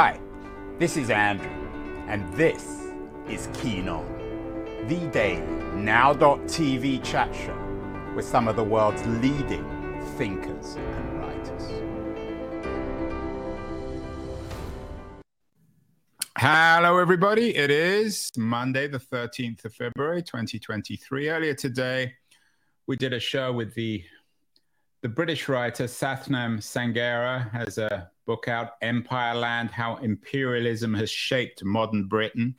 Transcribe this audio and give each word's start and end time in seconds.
Hi, 0.00 0.20
this 0.78 0.96
is 0.96 1.10
Andrew, 1.10 1.50
and 2.06 2.32
this 2.34 2.84
is 3.28 3.48
Keen 3.52 3.88
On, 3.88 4.06
the 4.86 5.08
daily 5.08 5.42
now.tv 5.74 7.02
chat 7.02 7.34
show 7.34 8.12
with 8.14 8.24
some 8.24 8.46
of 8.46 8.54
the 8.54 8.62
world's 8.62 9.04
leading 9.20 9.64
thinkers 10.16 10.76
and 10.76 11.20
writers. 11.20 11.62
Hello, 16.36 16.98
everybody. 16.98 17.56
It 17.56 17.72
is 17.72 18.30
Monday, 18.36 18.86
the 18.86 19.00
13th 19.00 19.64
of 19.64 19.74
February, 19.74 20.22
2023. 20.22 21.28
Earlier 21.28 21.54
today, 21.54 22.14
we 22.86 22.94
did 22.94 23.12
a 23.12 23.18
show 23.18 23.52
with 23.52 23.74
the 23.74 24.04
the 25.02 25.08
British 25.08 25.48
writer 25.48 25.84
Sathnam 25.84 26.58
Sanghera 26.58 27.50
has 27.50 27.78
a 27.78 28.12
book 28.28 28.46
out, 28.46 28.72
Empire 28.82 29.34
Land 29.34 29.70
How 29.70 29.96
Imperialism 29.96 30.92
Has 30.92 31.10
Shaped 31.10 31.64
Modern 31.64 32.04
Britain. 32.04 32.54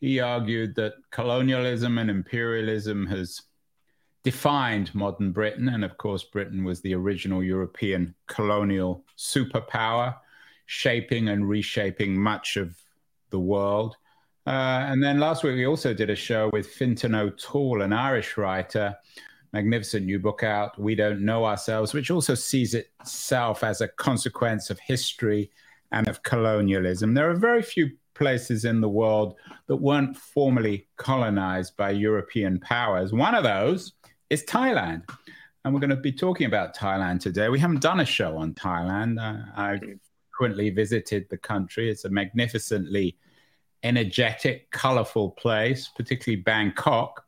He 0.00 0.20
argued 0.20 0.74
that 0.74 0.92
colonialism 1.10 1.96
and 1.96 2.10
imperialism 2.10 3.06
has 3.06 3.40
defined 4.22 4.94
modern 4.94 5.32
Britain. 5.32 5.70
And 5.70 5.82
of 5.82 5.96
course, 5.96 6.24
Britain 6.24 6.62
was 6.62 6.82
the 6.82 6.94
original 6.94 7.42
European 7.42 8.14
colonial 8.26 9.02
superpower, 9.16 10.14
shaping 10.66 11.30
and 11.30 11.48
reshaping 11.48 12.20
much 12.20 12.58
of 12.58 12.76
the 13.30 13.40
world. 13.40 13.96
Uh, 14.46 14.84
and 14.90 15.02
then 15.02 15.18
last 15.18 15.42
week, 15.42 15.54
we 15.54 15.66
also 15.66 15.94
did 15.94 16.10
a 16.10 16.16
show 16.16 16.50
with 16.52 16.66
Fintan 16.66 17.14
O'Toole, 17.14 17.80
an 17.80 17.94
Irish 17.94 18.36
writer 18.36 18.94
magnificent 19.52 20.06
new 20.06 20.18
book 20.18 20.42
out, 20.42 20.78
We 20.78 20.94
Don't 20.94 21.24
Know 21.24 21.44
Ourselves, 21.44 21.92
which 21.92 22.10
also 22.10 22.34
sees 22.34 22.74
itself 22.74 23.62
as 23.62 23.80
a 23.80 23.88
consequence 23.88 24.70
of 24.70 24.78
history 24.80 25.50
and 25.92 26.08
of 26.08 26.22
colonialism. 26.22 27.14
There 27.14 27.30
are 27.30 27.34
very 27.34 27.62
few 27.62 27.90
places 28.14 28.64
in 28.64 28.80
the 28.80 28.88
world 28.88 29.36
that 29.66 29.76
weren't 29.76 30.16
formally 30.16 30.88
colonized 30.96 31.76
by 31.76 31.90
European 31.90 32.60
powers. 32.60 33.12
One 33.12 33.34
of 33.34 33.44
those 33.44 33.92
is 34.30 34.44
Thailand. 34.44 35.02
And 35.64 35.72
we're 35.72 35.80
going 35.80 35.90
to 35.90 35.96
be 35.96 36.12
talking 36.12 36.46
about 36.46 36.76
Thailand 36.76 37.20
today. 37.20 37.48
We 37.48 37.58
haven't 37.58 37.82
done 37.82 38.00
a 38.00 38.04
show 38.04 38.36
on 38.36 38.54
Thailand. 38.54 39.20
Uh, 39.20 39.44
I 39.56 39.78
frequently 40.30 40.70
visited 40.70 41.26
the 41.30 41.36
country. 41.36 41.90
It's 41.90 42.04
a 42.04 42.10
magnificently 42.10 43.16
energetic, 43.84 44.70
colorful 44.70 45.30
place, 45.30 45.88
particularly 45.94 46.42
Bangkok. 46.42 47.24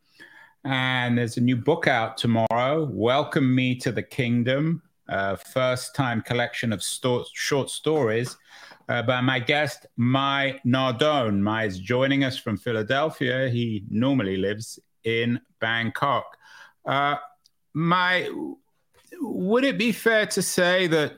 And 0.64 1.18
there's 1.18 1.36
a 1.36 1.42
new 1.42 1.56
book 1.56 1.86
out 1.86 2.16
tomorrow 2.16 2.88
Welcome 2.90 3.54
Me 3.54 3.74
to 3.76 3.92
the 3.92 4.02
Kingdom, 4.02 4.80
uh, 5.10 5.36
first 5.36 5.94
time 5.94 6.22
collection 6.22 6.72
of 6.72 6.82
sto- 6.82 7.26
short 7.34 7.68
stories 7.68 8.38
uh, 8.88 9.02
by 9.02 9.20
my 9.20 9.38
guest, 9.38 9.84
Mai 9.98 10.58
Nardone. 10.64 11.38
Mai 11.40 11.64
is 11.64 11.78
joining 11.78 12.24
us 12.24 12.38
from 12.38 12.56
Philadelphia. 12.56 13.50
He 13.50 13.84
normally 13.90 14.38
lives 14.38 14.78
in 15.04 15.38
Bangkok. 15.60 16.24
Uh, 16.86 17.16
Mai, 17.74 18.30
would 19.20 19.64
it 19.64 19.76
be 19.76 19.92
fair 19.92 20.24
to 20.26 20.40
say 20.40 20.86
that 20.86 21.12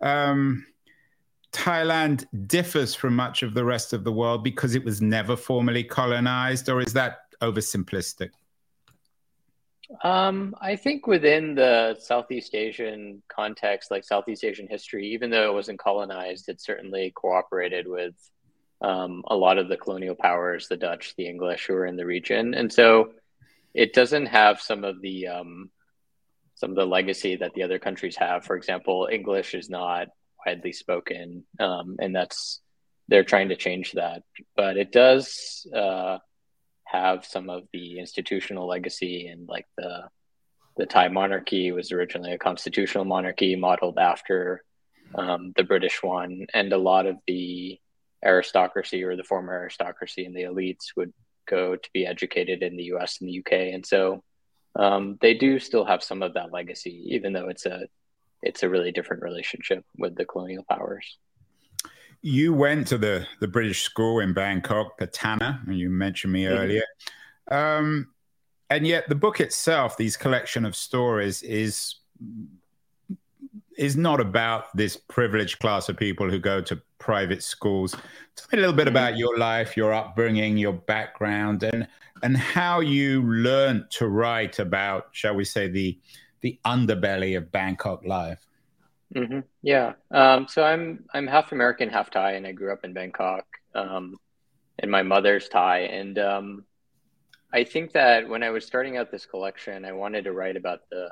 um, 0.00 0.64
Thailand 1.52 2.24
differs 2.46 2.94
from 2.94 3.14
much 3.14 3.42
of 3.42 3.52
the 3.52 3.64
rest 3.64 3.92
of 3.92 4.04
the 4.04 4.12
world 4.12 4.42
because 4.42 4.74
it 4.74 4.84
was 4.84 5.02
never 5.02 5.36
formally 5.36 5.84
colonized, 5.84 6.70
or 6.70 6.80
is 6.80 6.94
that 6.94 7.18
oversimplistic? 7.42 8.30
Um, 10.02 10.54
I 10.60 10.76
think 10.76 11.06
within 11.06 11.54
the 11.54 11.96
Southeast 11.98 12.54
Asian 12.54 13.22
context, 13.28 13.90
like 13.90 14.04
Southeast 14.04 14.44
Asian 14.44 14.66
history, 14.66 15.08
even 15.08 15.30
though 15.30 15.50
it 15.50 15.54
wasn't 15.54 15.78
colonized, 15.78 16.48
it 16.48 16.60
certainly 16.60 17.12
cooperated 17.14 17.86
with 17.86 18.14
um, 18.80 19.22
a 19.28 19.36
lot 19.36 19.58
of 19.58 19.68
the 19.68 19.76
colonial 19.76 20.14
powers, 20.14 20.68
the 20.68 20.76
Dutch, 20.76 21.14
the 21.16 21.26
English, 21.26 21.66
who 21.66 21.74
were 21.74 21.86
in 21.86 21.96
the 21.96 22.06
region, 22.06 22.54
and 22.54 22.72
so 22.72 23.12
it 23.72 23.92
doesn't 23.92 24.26
have 24.26 24.60
some 24.60 24.84
of 24.84 25.00
the 25.00 25.28
um, 25.28 25.70
some 26.54 26.70
of 26.70 26.76
the 26.76 26.86
legacy 26.86 27.36
that 27.36 27.54
the 27.54 27.62
other 27.62 27.78
countries 27.78 28.16
have. 28.16 28.44
For 28.44 28.56
example, 28.56 29.08
English 29.10 29.54
is 29.54 29.68
not 29.68 30.08
widely 30.44 30.72
spoken, 30.72 31.44
um, 31.58 31.96
and 31.98 32.14
that's 32.14 32.60
they're 33.08 33.24
trying 33.24 33.50
to 33.50 33.56
change 33.56 33.92
that, 33.92 34.22
but 34.56 34.76
it 34.76 34.92
does. 34.92 35.66
Uh, 35.74 36.18
have 36.94 37.24
some 37.24 37.50
of 37.50 37.64
the 37.72 37.98
institutional 37.98 38.66
legacy 38.66 39.28
and 39.28 39.48
like 39.48 39.66
the 39.76 40.08
the 40.76 40.86
Thai 40.86 41.08
monarchy 41.08 41.70
was 41.70 41.92
originally 41.92 42.32
a 42.32 42.38
constitutional 42.38 43.04
monarchy 43.04 43.54
modeled 43.54 43.98
after 43.98 44.64
um, 45.14 45.52
the 45.56 45.62
British 45.62 46.02
one, 46.02 46.46
and 46.52 46.72
a 46.72 46.78
lot 46.78 47.06
of 47.06 47.16
the 47.28 47.78
aristocracy 48.24 49.04
or 49.04 49.14
the 49.16 49.22
former 49.22 49.52
aristocracy 49.52 50.24
and 50.24 50.34
the 50.34 50.42
elites 50.42 50.96
would 50.96 51.12
go 51.46 51.76
to 51.76 51.90
be 51.92 52.06
educated 52.06 52.62
in 52.62 52.76
the 52.76 52.84
U.S. 52.84 53.20
and 53.20 53.28
the 53.28 53.34
U.K. 53.34 53.72
And 53.72 53.86
so 53.86 54.24
um, 54.74 55.18
they 55.20 55.34
do 55.34 55.60
still 55.60 55.84
have 55.84 56.02
some 56.02 56.22
of 56.22 56.34
that 56.34 56.52
legacy, 56.52 57.04
even 57.10 57.32
though 57.32 57.48
it's 57.48 57.66
a 57.66 57.86
it's 58.42 58.62
a 58.62 58.68
really 58.68 58.92
different 58.92 59.22
relationship 59.22 59.84
with 59.96 60.16
the 60.16 60.24
colonial 60.24 60.64
powers 60.68 61.18
you 62.24 62.54
went 62.54 62.86
to 62.86 62.96
the 62.96 63.26
the 63.40 63.46
British 63.46 63.82
school 63.82 64.20
in 64.20 64.32
Bangkok, 64.32 64.98
Patana, 64.98 65.64
and 65.66 65.78
you 65.78 65.90
mentioned 65.90 66.32
me 66.32 66.44
mm-hmm. 66.44 66.56
earlier. 66.56 66.84
Um, 67.50 68.08
and 68.70 68.86
yet, 68.86 69.10
the 69.10 69.14
book 69.14 69.40
itself, 69.40 69.98
these 69.98 70.16
collection 70.16 70.64
of 70.64 70.74
stories, 70.74 71.42
is 71.42 71.96
is 73.76 73.94
not 73.94 74.20
about 74.20 74.74
this 74.74 74.96
privileged 74.96 75.58
class 75.58 75.90
of 75.90 75.98
people 75.98 76.30
who 76.30 76.38
go 76.38 76.62
to 76.62 76.80
private 76.98 77.42
schools. 77.42 77.92
Tell 78.36 78.46
me 78.52 78.58
a 78.58 78.60
little 78.60 78.74
bit 78.74 78.86
mm-hmm. 78.86 78.96
about 78.96 79.18
your 79.18 79.36
life, 79.36 79.76
your 79.76 79.92
upbringing, 79.92 80.56
your 80.56 80.72
background, 80.72 81.62
and 81.62 81.86
and 82.22 82.38
how 82.38 82.80
you 82.80 83.22
learned 83.22 83.90
to 83.90 84.08
write 84.08 84.60
about, 84.60 85.08
shall 85.12 85.34
we 85.34 85.44
say, 85.44 85.68
the 85.68 85.98
the 86.40 86.58
underbelly 86.64 87.36
of 87.36 87.52
Bangkok 87.52 88.02
life. 88.06 88.46
Mm-hmm. 89.14 89.40
Yeah. 89.62 89.92
Um, 90.10 90.46
so 90.48 90.64
I'm 90.64 91.04
I'm 91.14 91.26
half 91.26 91.52
American, 91.52 91.88
half 91.88 92.10
Thai, 92.10 92.32
and 92.32 92.46
I 92.46 92.52
grew 92.52 92.72
up 92.72 92.84
in 92.84 92.92
Bangkok. 92.92 93.44
Um, 93.74 94.16
and 94.78 94.90
my 94.90 95.02
mother's 95.02 95.48
Thai, 95.48 95.80
and 95.80 96.18
um, 96.18 96.64
I 97.52 97.62
think 97.62 97.92
that 97.92 98.28
when 98.28 98.42
I 98.42 98.50
was 98.50 98.66
starting 98.66 98.96
out 98.96 99.12
this 99.12 99.26
collection, 99.26 99.84
I 99.84 99.92
wanted 99.92 100.24
to 100.24 100.32
write 100.32 100.56
about 100.56 100.80
the 100.90 101.10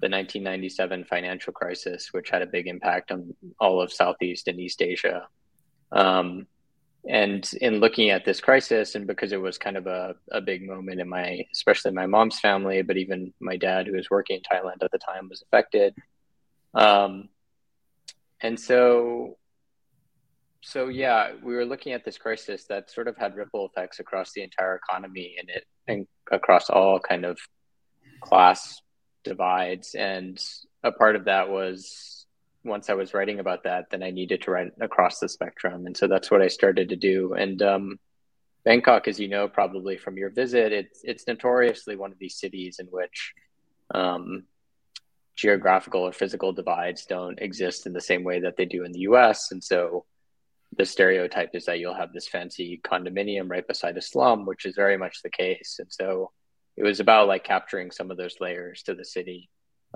the 0.00 0.08
1997 0.08 1.04
financial 1.04 1.52
crisis, 1.52 2.08
which 2.12 2.30
had 2.30 2.40
a 2.40 2.46
big 2.46 2.66
impact 2.68 3.10
on 3.10 3.34
all 3.58 3.82
of 3.82 3.92
Southeast 3.92 4.48
and 4.48 4.58
East 4.58 4.80
Asia. 4.80 5.26
Um, 5.92 6.46
and 7.08 7.50
in 7.60 7.80
looking 7.80 8.10
at 8.10 8.24
this 8.24 8.40
crisis, 8.40 8.94
and 8.94 9.06
because 9.06 9.32
it 9.32 9.40
was 9.40 9.58
kind 9.58 9.76
of 9.76 9.86
a, 9.86 10.14
a 10.32 10.40
big 10.40 10.66
moment 10.66 11.00
in 11.00 11.08
my, 11.08 11.44
especially 11.52 11.90
my 11.90 12.06
mom's 12.06 12.40
family, 12.40 12.80
but 12.80 12.96
even 12.96 13.32
my 13.40 13.56
dad, 13.56 13.86
who 13.86 13.92
was 13.94 14.08
working 14.10 14.38
in 14.38 14.42
Thailand 14.42 14.82
at 14.82 14.90
the 14.90 14.98
time, 14.98 15.28
was 15.28 15.42
affected. 15.42 15.94
Um, 16.74 17.28
and 18.42 18.58
so 18.58 19.36
so 20.62 20.88
yeah 20.88 21.32
we 21.42 21.54
were 21.54 21.64
looking 21.64 21.92
at 21.92 22.04
this 22.04 22.18
crisis 22.18 22.66
that 22.66 22.90
sort 22.90 23.08
of 23.08 23.16
had 23.16 23.34
ripple 23.34 23.66
effects 23.66 23.98
across 23.98 24.32
the 24.32 24.42
entire 24.42 24.76
economy 24.76 25.36
and 25.38 25.48
it 25.48 25.64
and 25.88 26.06
across 26.30 26.70
all 26.70 27.00
kind 27.00 27.24
of 27.24 27.38
class 28.20 28.80
divides. 29.24 29.94
And 29.94 30.42
a 30.82 30.92
part 30.92 31.16
of 31.16 31.24
that 31.24 31.50
was 31.50 32.26
once 32.62 32.90
i 32.90 32.94
was 32.94 33.14
writing 33.14 33.40
about 33.40 33.62
that 33.64 33.86
then 33.90 34.02
i 34.02 34.10
needed 34.10 34.42
to 34.42 34.50
write 34.50 34.70
across 34.80 35.18
the 35.18 35.28
spectrum. 35.28 35.86
And 35.86 35.96
so 35.96 36.06
that's 36.06 36.30
what 36.30 36.42
i 36.42 36.48
started 36.48 36.88
to 36.90 36.96
do. 36.96 37.34
And 37.34 37.60
um, 37.62 37.98
bangkok 38.64 39.08
as 39.08 39.18
you 39.18 39.28
know 39.28 39.48
probably 39.48 39.96
from 39.96 40.18
your 40.18 40.28
visit 40.28 40.70
it's 40.70 41.00
it's 41.02 41.26
notoriously 41.26 41.96
one 41.96 42.12
of 42.12 42.18
these 42.18 42.38
cities 42.38 42.78
in 42.78 42.86
which 42.88 43.32
um, 43.94 44.44
geographical 45.40 46.02
or 46.02 46.12
physical 46.12 46.52
divides 46.52 47.06
don't 47.06 47.40
exist 47.40 47.86
in 47.86 47.94
the 47.94 48.00
same 48.00 48.24
way 48.24 48.40
that 48.40 48.56
they 48.56 48.66
do 48.66 48.84
in 48.84 48.92
the 48.92 49.00
US. 49.00 49.50
And 49.52 49.64
so 49.64 50.04
the 50.76 50.84
stereotype 50.84 51.50
is 51.54 51.64
that 51.64 51.78
you'll 51.78 51.94
have 51.94 52.12
this 52.12 52.28
fancy 52.28 52.80
condominium 52.84 53.48
right 53.50 53.66
beside 53.66 53.96
a 53.96 54.02
slum, 54.02 54.44
which 54.44 54.66
is 54.66 54.74
very 54.76 54.98
much 54.98 55.22
the 55.22 55.30
case. 55.30 55.76
And 55.78 55.90
so 55.90 56.30
it 56.76 56.84
was 56.84 57.00
about 57.00 57.26
like 57.26 57.42
capturing 57.42 57.90
some 57.90 58.10
of 58.10 58.18
those 58.18 58.36
layers 58.38 58.82
to 58.82 58.94
the 58.94 59.04
city. 59.04 59.48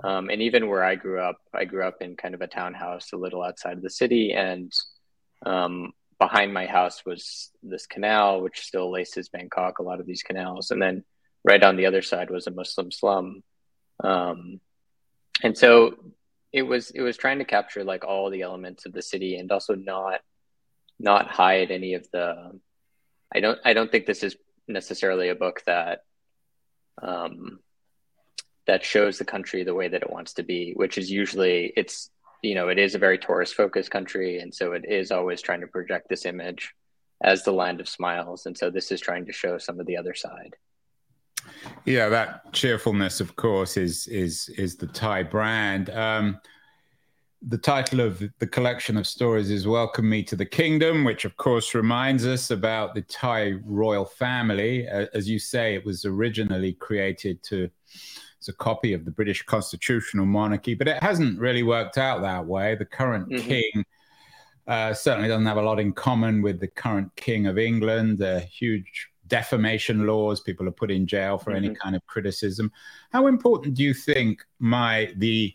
Um, 0.03 0.29
and 0.29 0.41
even 0.41 0.67
where 0.67 0.83
I 0.83 0.95
grew 0.95 1.21
up, 1.21 1.37
I 1.53 1.65
grew 1.65 1.85
up 1.87 2.01
in 2.01 2.17
kind 2.17 2.33
of 2.33 2.41
a 2.41 2.47
townhouse 2.47 3.13
a 3.13 3.17
little 3.17 3.43
outside 3.43 3.77
of 3.77 3.83
the 3.83 3.89
city. 3.89 4.33
And 4.33 4.73
um, 5.45 5.93
behind 6.19 6.53
my 6.53 6.65
house 6.65 7.05
was 7.05 7.51
this 7.61 7.85
canal, 7.85 8.41
which 8.41 8.61
still 8.61 8.91
laces 8.91 9.29
Bangkok, 9.29 9.77
a 9.77 9.83
lot 9.83 9.99
of 9.99 10.07
these 10.07 10.23
canals. 10.23 10.71
And 10.71 10.81
then 10.81 11.03
right 11.43 11.63
on 11.63 11.77
the 11.77 11.85
other 11.85 12.01
side 12.01 12.31
was 12.31 12.47
a 12.47 12.51
Muslim 12.51 12.91
slum. 12.91 13.43
Um, 14.03 14.59
and 15.43 15.57
so 15.57 15.95
it 16.51 16.63
was 16.63 16.91
it 16.91 17.01
was 17.01 17.17
trying 17.17 17.39
to 17.39 17.45
capture 17.45 17.83
like 17.83 18.03
all 18.03 18.29
the 18.29 18.41
elements 18.41 18.85
of 18.85 18.93
the 18.93 19.01
city 19.01 19.35
and 19.37 19.51
also 19.51 19.75
not 19.75 20.21
not 20.99 21.27
hide 21.27 21.71
any 21.71 21.93
of 21.93 22.07
the 22.11 22.59
i 23.33 23.39
don't 23.39 23.59
i 23.65 23.73
don't 23.73 23.91
think 23.91 24.05
this 24.05 24.23
is 24.23 24.35
necessarily 24.67 25.29
a 25.29 25.35
book 25.35 25.61
that 25.65 26.03
um 27.01 27.59
that 28.65 28.83
shows 28.83 29.17
the 29.17 29.25
country 29.25 29.63
the 29.63 29.75
way 29.75 29.87
that 29.87 30.01
it 30.01 30.09
wants 30.09 30.33
to 30.33 30.43
be 30.43 30.73
which 30.75 30.97
is 30.97 31.11
usually 31.11 31.71
it's 31.75 32.09
you 32.45 32.55
know, 32.55 32.69
it 32.69 32.77
is 32.77 32.95
a 32.95 32.99
very 32.99 33.17
tourist 33.17 33.55
focused 33.55 33.91
country. 33.91 34.39
And 34.39 34.53
so 34.53 34.73
it 34.73 34.85
is 34.87 35.11
always 35.11 35.41
trying 35.41 35.61
to 35.61 35.67
project 35.67 36.07
this 36.09 36.25
image 36.25 36.73
as 37.23 37.43
the 37.43 37.51
land 37.51 37.79
of 37.79 37.89
smiles. 37.89 38.45
And 38.45 38.57
so 38.57 38.69
this 38.69 38.91
is 38.91 39.01
trying 39.01 39.25
to 39.25 39.33
show 39.33 39.57
some 39.57 39.79
of 39.79 39.87
the 39.87 39.97
other 39.97 40.13
side. 40.13 40.55
Yeah, 41.85 42.09
that 42.09 42.51
cheerfulness, 42.53 43.19
of 43.19 43.35
course, 43.35 43.77
is 43.77 44.07
is 44.07 44.49
is 44.49 44.75
the 44.75 44.87
Thai 44.87 45.23
brand. 45.23 45.89
Um, 45.91 46.39
the 47.47 47.57
title 47.57 47.99
of 47.99 48.23
the 48.39 48.47
collection 48.47 48.97
of 48.97 49.05
stories 49.05 49.51
is 49.51 49.67
Welcome 49.67 50.09
Me 50.09 50.23
to 50.23 50.35
the 50.35 50.45
Kingdom, 50.45 51.03
which 51.03 51.25
of 51.25 51.37
course 51.37 51.75
reminds 51.75 52.25
us 52.25 52.49
about 52.49 52.95
the 52.95 53.03
Thai 53.03 53.59
royal 53.63 54.05
family. 54.05 54.87
As 54.87 55.29
you 55.29 55.37
say, 55.37 55.75
it 55.75 55.85
was 55.85 56.05
originally 56.05 56.73
created 56.73 57.43
to 57.43 57.69
as 58.41 58.49
a 58.49 58.53
copy 58.53 58.93
of 58.93 59.05
the 59.05 59.11
British 59.11 59.43
constitutional 59.43 60.25
monarchy, 60.25 60.73
but 60.73 60.87
it 60.87 61.01
hasn't 61.01 61.39
really 61.39 61.63
worked 61.63 61.97
out 61.97 62.21
that 62.21 62.45
way. 62.45 62.75
The 62.75 62.85
current 62.85 63.29
mm-hmm. 63.29 63.47
king 63.47 63.85
uh, 64.67 64.93
certainly 64.93 65.27
doesn't 65.27 65.45
have 65.45 65.57
a 65.57 65.61
lot 65.61 65.79
in 65.79 65.93
common 65.93 66.41
with 66.41 66.59
the 66.59 66.67
current 66.67 67.15
king 67.15 67.47
of 67.47 67.57
England. 67.57 68.21
Uh, 68.21 68.39
huge 68.39 69.09
defamation 69.27 70.05
laws, 70.05 70.41
people 70.41 70.67
are 70.67 70.71
put 70.71 70.91
in 70.91 71.07
jail 71.07 71.37
for 71.37 71.51
mm-hmm. 71.51 71.65
any 71.65 71.75
kind 71.75 71.95
of 71.95 72.05
criticism. 72.05 72.71
How 73.11 73.27
important 73.27 73.75
do 73.75 73.83
you 73.83 73.93
think 73.93 74.45
Mai 74.59 75.13
the 75.15 75.53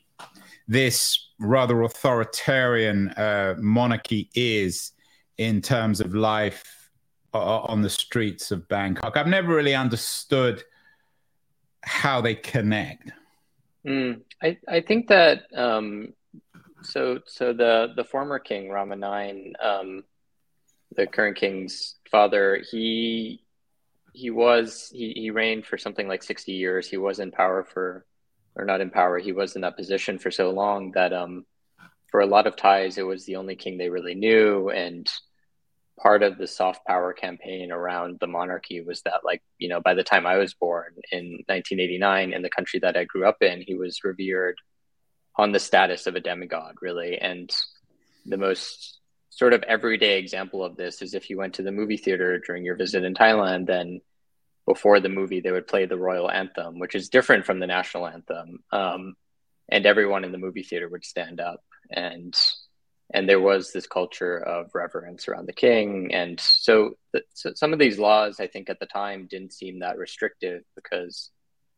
this 0.68 1.30
rather 1.40 1.82
authoritarian 1.82 3.08
uh, 3.10 3.56
monarchy 3.58 4.30
is 4.34 4.92
in 5.36 5.60
terms 5.60 6.00
of 6.00 6.14
life 6.14 6.90
uh, 7.34 7.60
on 7.62 7.82
the 7.82 7.90
streets 7.90 8.50
of 8.50 8.68
Bangkok. 8.68 9.16
I've 9.16 9.26
never 9.26 9.54
really 9.54 9.74
understood 9.74 10.62
how 11.82 12.20
they 12.20 12.34
connect. 12.34 13.10
Mm, 13.86 14.20
I, 14.42 14.58
I 14.68 14.80
think 14.80 15.08
that 15.08 15.44
um, 15.56 16.12
so 16.82 17.20
so 17.26 17.52
the 17.52 17.92
the 17.96 18.04
former 18.04 18.38
king 18.38 18.68
Rama 18.68 18.94
IX, 18.94 19.52
um, 19.60 20.04
the 20.94 21.06
current 21.06 21.36
king's 21.36 21.96
father, 22.10 22.62
he 22.70 23.42
he 24.12 24.30
was 24.30 24.90
he, 24.92 25.12
he 25.16 25.30
reigned 25.30 25.66
for 25.66 25.78
something 25.78 26.08
like 26.08 26.22
60 26.22 26.52
years. 26.52 26.88
He 26.88 26.96
was 26.96 27.20
in 27.20 27.30
power 27.30 27.64
for 27.64 28.04
or 28.56 28.64
not 28.64 28.80
in 28.80 28.90
power, 28.90 29.18
he 29.18 29.32
was 29.32 29.54
in 29.54 29.62
that 29.62 29.76
position 29.76 30.18
for 30.18 30.30
so 30.30 30.50
long 30.50 30.92
that 30.92 31.12
um, 31.12 31.44
for 32.10 32.20
a 32.20 32.26
lot 32.26 32.46
of 32.46 32.56
Thais 32.56 32.98
it 32.98 33.06
was 33.06 33.24
the 33.24 33.36
only 33.36 33.56
king 33.56 33.78
they 33.78 33.90
really 33.90 34.14
knew. 34.14 34.70
And 34.70 35.08
part 36.00 36.22
of 36.22 36.38
the 36.38 36.46
soft 36.46 36.84
power 36.86 37.12
campaign 37.12 37.70
around 37.70 38.18
the 38.20 38.26
monarchy 38.26 38.80
was 38.80 39.02
that, 39.02 39.20
like, 39.24 39.42
you 39.58 39.68
know, 39.68 39.80
by 39.80 39.94
the 39.94 40.02
time 40.02 40.26
I 40.26 40.36
was 40.36 40.54
born 40.54 40.94
in 41.12 41.42
1989 41.46 42.32
in 42.32 42.42
the 42.42 42.50
country 42.50 42.80
that 42.80 42.96
I 42.96 43.04
grew 43.04 43.26
up 43.26 43.42
in, 43.42 43.62
he 43.66 43.74
was 43.74 44.02
revered 44.02 44.56
on 45.36 45.52
the 45.52 45.58
status 45.58 46.06
of 46.06 46.16
a 46.16 46.20
demigod, 46.20 46.76
really. 46.80 47.18
And 47.18 47.50
the 48.26 48.38
most 48.38 48.99
sort 49.30 49.54
of 49.54 49.62
everyday 49.62 50.18
example 50.18 50.64
of 50.64 50.76
this 50.76 51.02
is 51.02 51.14
if 51.14 51.30
you 51.30 51.38
went 51.38 51.54
to 51.54 51.62
the 51.62 51.72
movie 51.72 51.96
theater 51.96 52.38
during 52.38 52.64
your 52.64 52.76
visit 52.76 53.04
in 53.04 53.14
Thailand, 53.14 53.66
then 53.66 54.00
before 54.66 55.00
the 55.00 55.08
movie 55.08 55.40
they 55.40 55.50
would 55.50 55.66
play 55.66 55.86
the 55.86 55.96
royal 55.96 56.30
anthem 56.30 56.78
which 56.78 56.94
is 56.94 57.08
different 57.08 57.44
from 57.46 57.58
the 57.58 57.66
national 57.66 58.06
anthem. 58.06 58.58
Um, 58.70 59.14
and 59.68 59.86
everyone 59.86 60.24
in 60.24 60.32
the 60.32 60.38
movie 60.38 60.62
theater 60.62 60.88
would 60.88 61.04
stand 61.04 61.40
up 61.40 61.62
and 61.90 62.34
and 63.12 63.28
there 63.28 63.40
was 63.40 63.72
this 63.72 63.88
culture 63.88 64.36
of 64.36 64.70
reverence 64.72 65.26
around 65.26 65.48
the 65.48 65.52
king. 65.52 66.14
And 66.14 66.38
so, 66.38 66.92
the, 67.12 67.22
so 67.34 67.52
some 67.56 67.72
of 67.72 67.80
these 67.80 67.98
laws 67.98 68.38
i 68.38 68.46
think 68.46 68.70
at 68.70 68.78
the 68.78 68.86
time 68.86 69.26
didn't 69.28 69.52
seem 69.52 69.80
that 69.80 69.98
restrictive 69.98 70.62
because 70.76 71.30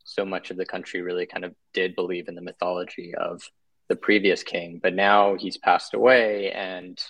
so 0.05 0.25
much 0.25 0.51
of 0.51 0.57
the 0.57 0.67
country 0.67 1.01
really 1.01 1.27
kind 1.27 1.45
of 1.45 1.55
did 1.73 1.95
believe 1.95 2.29
in 2.29 2.35
the 2.35 2.43
mythology 2.43 3.15
of 3.15 3.43
the 3.89 3.97
previous 3.97 4.43
king. 4.43 4.81
But 4.83 4.95
now 4.95 5.37
he's 5.37 5.57
passed 5.57 5.95
away 5.95 6.51
and 6.53 7.01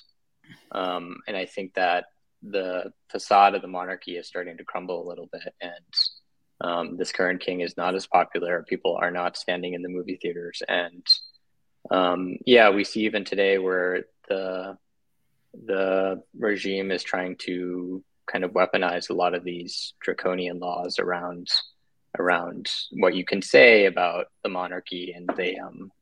um, 0.73 1.17
and 1.27 1.37
i 1.37 1.45
think 1.47 1.75
that 1.75 2.05
the 2.43 2.93
facade 3.11 3.55
of 3.55 3.63
the 3.63 3.69
monarchy 3.69 4.17
is 4.17 4.27
starting 4.27 4.57
to 4.57 4.65
crumble 4.65 5.07
a 5.07 5.09
little 5.09 5.29
bit, 5.33 5.55
and 5.61 5.95
um, 6.61 6.97
this 6.97 7.13
current 7.13 7.41
king 7.41 7.61
is 7.61 7.77
not 7.77 7.95
as 7.95 8.07
popular. 8.07 8.65
People 8.69 8.97
are 9.01 9.11
not 9.11 9.37
standing 9.37 9.75
in 9.75 9.83
the 9.83 9.89
movie 9.89 10.19
theaters, 10.21 10.63
and 10.69 11.07
um, 11.91 12.37
yeah, 12.47 12.71
we 12.71 12.85
see 12.85 13.05
even 13.05 13.25
today 13.25 13.59
where 13.59 14.05
the 14.29 14.77
the 15.67 16.23
regime 16.39 16.91
is 16.91 17.03
trying 17.03 17.37
to 17.37 18.03
kind 18.27 18.45
of 18.45 18.53
weaponize 18.53 19.11
a 19.11 19.15
lot 19.15 19.35
of 19.35 19.45
these 19.45 19.95
draconian 20.01 20.59
laws 20.59 20.99
around 20.99 21.49
around 22.19 22.71
what 22.93 23.15
you 23.15 23.25
can 23.25 23.43
say 23.43 23.87
about 23.87 24.27
the 24.43 24.49
monarchy, 24.49 25.13
and 25.15 25.31
they 25.37 25.57
um 25.57 25.93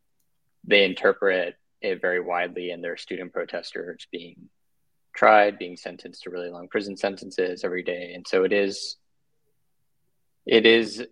they 0.67 0.85
interpret 0.85 1.57
it 1.81 2.01
very 2.01 2.21
widely, 2.21 2.71
and 2.71 2.83
their 2.83 2.97
student 2.97 3.33
protesters 3.33 4.07
being 4.11 4.49
tried, 5.15 5.59
being 5.59 5.77
sentenced 5.77 6.23
to 6.23 6.31
really 6.31 6.51
long 6.51 6.69
prison 6.69 6.97
sentences 6.97 7.65
every 7.65 7.83
day, 7.83 8.13
and 8.15 8.27
so 8.27 8.45
it 8.45 8.53
is. 8.53 8.97
It 10.47 10.65
is, 10.65 11.05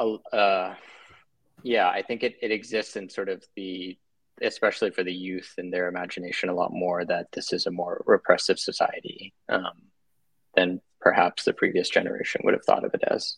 a, 0.00 0.04
uh, 0.32 0.74
yeah. 1.62 1.88
I 1.88 2.02
think 2.02 2.24
it 2.24 2.34
it 2.42 2.50
exists 2.50 2.96
in 2.96 3.08
sort 3.08 3.28
of 3.28 3.42
the, 3.54 3.96
especially 4.42 4.90
for 4.90 5.04
the 5.04 5.12
youth 5.14 5.54
and 5.58 5.72
their 5.72 5.86
imagination, 5.86 6.48
a 6.48 6.54
lot 6.54 6.72
more 6.72 7.04
that 7.04 7.28
this 7.32 7.52
is 7.52 7.66
a 7.66 7.70
more 7.70 8.02
repressive 8.04 8.58
society 8.58 9.32
um, 9.48 9.80
than 10.56 10.80
perhaps 11.00 11.44
the 11.44 11.52
previous 11.52 11.88
generation 11.88 12.40
would 12.44 12.54
have 12.54 12.64
thought 12.64 12.84
of 12.84 12.92
it 12.94 13.04
as. 13.06 13.36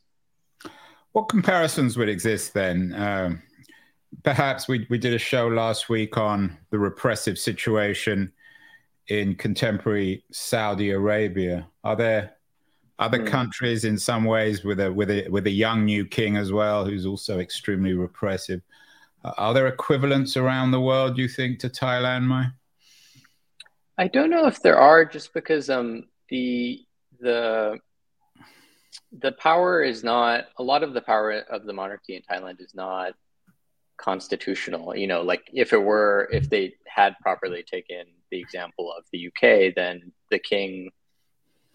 What 1.12 1.28
comparisons 1.28 1.96
would 1.96 2.08
exist 2.08 2.55
then? 2.55 2.94
Um, 2.96 3.43
perhaps 4.23 4.69
we 4.69 4.87
we 4.91 4.99
did 4.99 5.14
a 5.14 5.19
show 5.19 5.49
last 5.49 5.88
week 5.88 6.17
on 6.17 6.56
the 6.70 6.79
repressive 6.79 7.38
situation 7.38 8.32
in 9.08 9.35
contemporary 9.35 10.25
Saudi 10.32 10.91
Arabia? 10.91 11.67
Are 11.85 11.97
there 11.97 12.37
other 12.99 13.19
mm. 13.19 13.26
countries 13.26 13.85
in 13.85 13.99
some 13.99 14.25
ways 14.25 14.64
with 14.64 14.81
a 14.81 14.93
with 14.93 15.11
a 15.11 15.29
with 15.29 15.47
a 15.47 15.50
young 15.50 15.85
new 15.85 16.05
king 16.06 16.37
as 16.37 16.53
well, 16.53 16.85
who's 16.85 17.06
also 17.06 17.38
extremely 17.38 17.93
repressive? 17.93 18.62
Uh, 19.25 19.32
are 19.37 19.55
there 19.55 19.67
equivalents 19.67 20.37
around 20.37 20.70
the 20.70 20.81
world? 20.81 21.19
You 21.19 21.29
think 21.29 21.59
to 21.61 21.69
Thailand, 21.69 22.25
Mai? 22.25 22.47
I 23.99 24.09
don't 24.09 24.31
know 24.31 24.47
if 24.47 24.61
there 24.61 24.79
are, 24.79 25.05
just 25.05 25.32
because 25.35 25.70
um 25.70 26.05
the 26.29 26.85
the 27.20 27.79
the 29.12 29.32
power 29.32 29.82
is 29.82 30.02
not 30.02 30.47
a 30.59 30.62
lot 30.62 30.82
of 30.82 30.93
the 30.93 31.00
power 31.00 31.38
of 31.50 31.64
the 31.64 31.73
monarchy 31.73 32.17
in 32.17 32.23
Thailand 32.23 32.61
is 32.61 32.75
not 32.75 33.14
constitutional. 33.96 34.96
You 34.96 35.06
know, 35.06 35.22
like 35.22 35.48
if 35.52 35.72
it 35.72 35.82
were, 35.82 36.28
if 36.32 36.48
they 36.50 36.75
had 36.87 37.14
properly 37.20 37.62
taken 37.62 38.06
the 38.31 38.40
example 38.40 38.93
of 38.96 39.04
the 39.12 39.28
UK, 39.28 39.75
then 39.75 40.12
the 40.30 40.38
king 40.38 40.90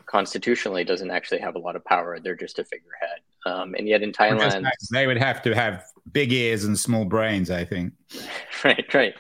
constitutionally 0.06 0.84
doesn't 0.84 1.12
actually 1.12 1.40
have 1.40 1.56
a 1.56 1.60
lot 1.60 1.76
of 1.76 1.86
power. 1.86 2.20
They're 2.20 2.36
just 2.36 2.60
a 2.60 2.66
figurehead. 2.66 3.20
Um, 3.46 3.76
and 3.78 3.88
yet 3.88 4.04
in 4.04 4.12
Thailand, 4.12 4.68
they 4.92 5.08
would 5.08 5.18
have 5.18 5.42
to 5.44 5.56
have 5.56 5.86
big 6.12 6.32
ears 6.32 6.66
and 6.66 6.78
small 6.78 7.06
brains, 7.06 7.50
I 7.50 7.66
think. 7.66 7.94
right, 8.64 8.94
right. 8.94 9.14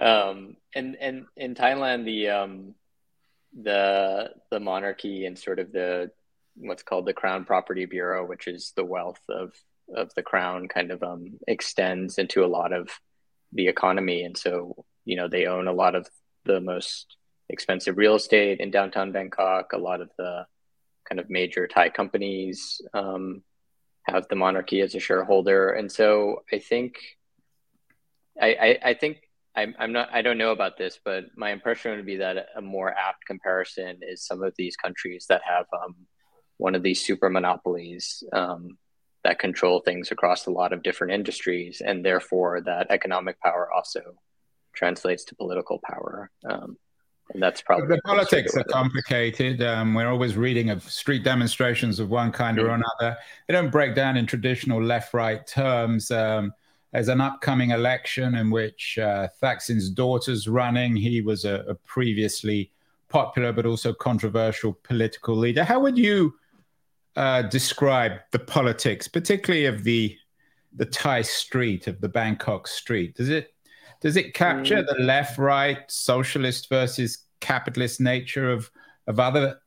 Um, 0.00 0.56
and 0.74 0.96
and 1.00 1.26
in 1.36 1.54
Thailand, 1.54 2.04
the 2.06 2.30
um, 2.30 2.74
the 3.60 4.30
the 4.50 4.58
monarchy 4.58 5.26
and 5.26 5.38
sort 5.38 5.58
of 5.58 5.70
the 5.72 6.10
what's 6.56 6.82
called 6.82 7.06
the 7.06 7.12
Crown 7.12 7.44
Property 7.44 7.84
Bureau, 7.84 8.26
which 8.26 8.48
is 8.48 8.72
the 8.74 8.84
wealth 8.84 9.20
of 9.28 9.52
of 9.94 10.10
the 10.14 10.22
crown 10.22 10.68
kind 10.68 10.90
of 10.90 11.02
um, 11.02 11.38
extends 11.46 12.18
into 12.18 12.44
a 12.44 12.46
lot 12.46 12.72
of 12.72 12.88
the 13.52 13.68
economy. 13.68 14.24
And 14.24 14.36
so, 14.36 14.84
you 15.04 15.16
know, 15.16 15.28
they 15.28 15.46
own 15.46 15.68
a 15.68 15.72
lot 15.72 15.94
of 15.94 16.08
the 16.44 16.60
most 16.60 17.16
expensive 17.48 17.98
real 17.98 18.14
estate 18.14 18.60
in 18.60 18.70
downtown 18.70 19.12
Bangkok. 19.12 19.72
A 19.72 19.78
lot 19.78 20.00
of 20.00 20.10
the 20.16 20.46
kind 21.08 21.20
of 21.20 21.28
major 21.28 21.66
Thai 21.66 21.90
companies 21.90 22.80
um, 22.94 23.42
have 24.04 24.26
the 24.28 24.36
monarchy 24.36 24.80
as 24.80 24.94
a 24.94 25.00
shareholder. 25.00 25.70
And 25.70 25.90
so 25.90 26.42
I 26.52 26.58
think, 26.58 26.96
I, 28.40 28.54
I, 28.54 28.78
I 28.90 28.94
think 28.94 29.18
I'm, 29.54 29.74
I'm 29.78 29.92
not, 29.92 30.08
I 30.12 30.22
don't 30.22 30.38
know 30.38 30.52
about 30.52 30.78
this, 30.78 30.98
but 31.04 31.24
my 31.36 31.50
impression 31.50 31.94
would 31.94 32.06
be 32.06 32.16
that 32.16 32.46
a 32.56 32.62
more 32.62 32.90
apt 32.90 33.26
comparison 33.26 33.98
is 34.02 34.24
some 34.24 34.42
of 34.42 34.54
these 34.56 34.76
countries 34.76 35.26
that 35.28 35.42
have 35.44 35.66
um, 35.72 35.94
one 36.56 36.74
of 36.74 36.82
these 36.82 37.04
super 37.04 37.28
monopolies 37.28 38.24
um, 38.32 38.78
that 39.24 39.38
control 39.38 39.80
things 39.80 40.10
across 40.10 40.46
a 40.46 40.50
lot 40.50 40.72
of 40.72 40.82
different 40.82 41.12
industries, 41.12 41.80
and 41.84 42.04
therefore 42.04 42.60
that 42.62 42.88
economic 42.90 43.40
power 43.40 43.70
also 43.72 44.00
translates 44.74 45.24
to 45.24 45.34
political 45.34 45.80
power. 45.84 46.30
Um, 46.44 46.76
and 47.32 47.42
that's 47.42 47.62
probably 47.62 47.86
the 47.86 48.02
politics 48.02 48.56
are 48.56 48.64
complicated. 48.64 49.62
Um, 49.62 49.94
we're 49.94 50.10
always 50.10 50.36
reading 50.36 50.70
of 50.70 50.82
street 50.82 51.24
demonstrations 51.24 52.00
of 52.00 52.10
one 52.10 52.32
kind 52.32 52.58
mm-hmm. 52.58 52.66
or 52.66 52.74
another. 52.74 53.16
They 53.46 53.54
don't 53.54 53.70
break 53.70 53.94
down 53.94 54.16
in 54.16 54.26
traditional 54.26 54.82
left-right 54.82 55.46
terms. 55.46 56.10
Um, 56.10 56.52
there's 56.92 57.08
an 57.08 57.20
upcoming 57.20 57.70
election 57.70 58.34
in 58.34 58.50
which 58.50 58.98
uh, 58.98 59.28
Thaksin's 59.42 59.88
daughter's 59.88 60.46
running. 60.46 60.94
He 60.94 61.22
was 61.22 61.44
a, 61.44 61.64
a 61.68 61.74
previously 61.74 62.70
popular 63.08 63.52
but 63.52 63.66
also 63.66 63.92
controversial 63.92 64.72
political 64.82 65.36
leader. 65.36 65.64
How 65.64 65.80
would 65.80 65.96
you 65.96 66.34
uh, 67.16 67.42
describe 67.42 68.12
the 68.30 68.38
politics, 68.38 69.08
particularly 69.08 69.66
of 69.66 69.84
the 69.84 70.16
the 70.74 70.86
Thai 70.86 71.20
street 71.22 71.86
of 71.86 72.00
the 72.00 72.08
Bangkok 72.08 72.66
street? 72.66 73.14
Does 73.14 73.28
it 73.28 73.54
Does 74.00 74.16
it 74.16 74.34
capture 74.34 74.82
mm. 74.82 74.86
the 74.86 75.02
left 75.02 75.38
right 75.38 75.78
socialist 75.90 76.68
versus 76.68 77.18
capitalist 77.40 78.00
nature 78.00 78.50
of 78.50 78.70
of 79.06 79.20
other 79.20 79.58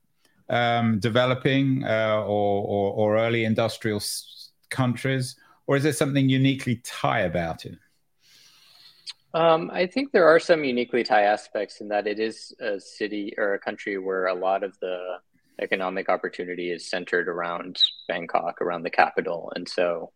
um, 0.50 1.00
developing 1.00 1.84
uh, 1.84 2.22
or, 2.22 2.64
or, 2.64 2.94
or 2.94 3.18
early 3.18 3.46
industrial 3.46 3.98
s- 3.98 4.52
countries, 4.70 5.36
or 5.68 5.76
is 5.76 5.84
there 5.84 5.94
something 5.94 6.30
uniquely 6.30 6.82
Thai 6.84 7.22
about 7.22 7.66
it? 7.66 7.78
Um, 9.34 9.70
I 9.74 9.86
think 9.86 10.12
there 10.12 10.28
are 10.28 10.40
some 10.40 10.64
uniquely 10.64 11.04
Thai 11.04 11.24
aspects 11.24 11.82
in 11.82 11.90
that 11.90 12.08
it 12.08 12.20
is 12.20 12.56
a 12.60 12.80
city 12.80 13.34
or 13.38 13.54
a 13.54 13.60
country 13.60 13.98
where 13.98 14.28
a 14.28 14.34
lot 14.34 14.64
of 14.64 14.80
the 14.80 15.18
economic 15.60 16.10
opportunity 16.10 16.72
is 16.72 16.90
centered 16.90 17.28
around 17.28 17.78
Bangkok, 18.08 18.62
around 18.62 18.84
the 18.84 18.90
capital, 18.90 19.52
and 19.56 19.68
so 19.68 20.12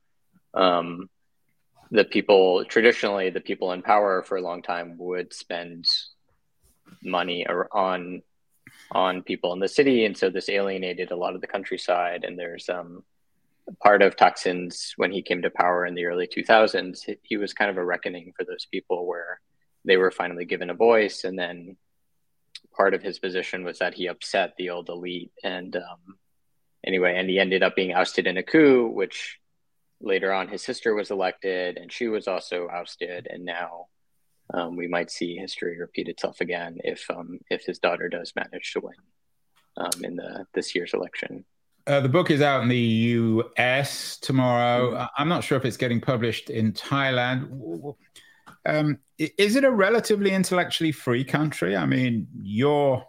um, 0.54 1.10
the 1.92 2.06
people 2.06 2.66
traditionally 2.66 3.30
the 3.30 3.40
people 3.40 3.72
in 3.72 3.82
power 3.82 4.24
for 4.24 4.38
a 4.38 4.42
long 4.42 4.62
time 4.62 4.96
would 4.98 5.34
spend 5.34 5.86
money 7.04 7.46
on 7.48 8.22
on 8.92 9.24
people 9.24 9.54
in 9.54 9.60
the 9.60 9.68
city. 9.68 10.06
And 10.06 10.18
so 10.18 10.30
this 10.30 10.50
alienated 10.50 11.12
a 11.12 11.16
lot 11.16 11.36
of 11.36 11.42
the 11.42 11.48
countryside. 11.48 12.24
And 12.24 12.38
there's 12.38 12.70
um 12.70 13.04
part 13.84 14.02
of 14.02 14.16
Thaksin's 14.16 14.94
when 14.98 15.12
he 15.12 15.22
came 15.22 15.42
to 15.44 15.50
power 15.52 15.86
in 15.86 15.94
the 15.94 16.06
early 16.06 16.28
2000s 16.28 17.08
he 17.22 17.38
was 17.38 17.54
kind 17.54 17.70
of 17.70 17.78
a 17.78 17.86
reckoning 17.86 18.34
for 18.36 18.44
those 18.44 18.66
people 18.66 19.06
where 19.06 19.40
they 19.86 19.98
were 19.98 20.12
finally 20.12 20.46
given 20.46 20.70
a 20.70 20.74
voice. 20.74 21.24
And 21.24 21.38
then 21.38 21.78
part 22.80 22.94
of 22.94 23.04
his 23.04 23.20
position 23.20 23.66
was 23.66 23.80
that 23.80 23.94
he 23.94 24.08
upset 24.08 24.54
the 24.58 24.70
old 24.70 24.88
elite 24.88 25.34
and 25.44 25.76
um, 25.76 26.18
anyway 26.88 27.14
and 27.18 27.30
he 27.30 27.38
ended 27.38 27.62
up 27.62 27.76
being 27.76 27.92
ousted 27.92 28.26
in 28.26 28.38
a 28.38 28.44
coup 28.44 28.88
which 28.88 29.38
later 30.00 30.32
on 30.32 30.48
his 30.48 30.62
sister 30.62 30.96
was 30.96 31.12
elected 31.12 31.76
and 31.78 31.92
she 31.92 32.08
was 32.08 32.26
also 32.26 32.70
ousted 32.72 33.28
and 33.30 33.44
now 33.44 33.88
um, 34.54 34.78
we 34.78 34.88
might 34.88 35.12
see 35.12 35.36
history 35.36 35.78
repeat 35.78 36.08
itself 36.08 36.40
again 36.40 36.78
if 36.86 37.06
um, 37.12 37.40
if 37.50 37.66
his 37.66 37.80
daughter 37.80 38.08
does 38.08 38.32
manage 38.34 38.72
to 38.72 38.80
win 38.80 38.96
um, 39.76 40.06
in 40.06 40.16
the 40.16 40.46
this 40.54 40.74
year's 40.74 40.94
election. 40.94 41.44
Uh, 41.86 42.00
the 42.00 42.08
book 42.08 42.32
is 42.32 42.42
out 42.42 42.62
in 42.64 42.70
the 42.70 42.78
US 42.78 44.18
tomorrow. 44.18 44.92
Mm-hmm. 44.92 45.06
I'm 45.18 45.28
not 45.28 45.44
sure 45.44 45.58
if 45.58 45.66
it's 45.66 45.78
getting 45.78 46.00
published 46.00 46.50
in 46.50 46.72
Thailand. 46.72 47.96
Um, 48.66 49.00
is 49.20 49.56
it 49.56 49.66
a 49.66 49.72
relatively 49.72 50.32
intellectually 50.32 50.92
free 50.92 51.24
country? 51.24 51.76
I 51.76 51.86
mean, 51.86 52.28
you're, 52.42 53.06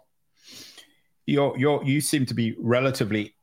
you're, 1.25 1.57
you're, 1.57 1.83
you 1.83 2.01
seem 2.01 2.25
to 2.25 2.33
be 2.33 2.55
relatively 2.59 3.35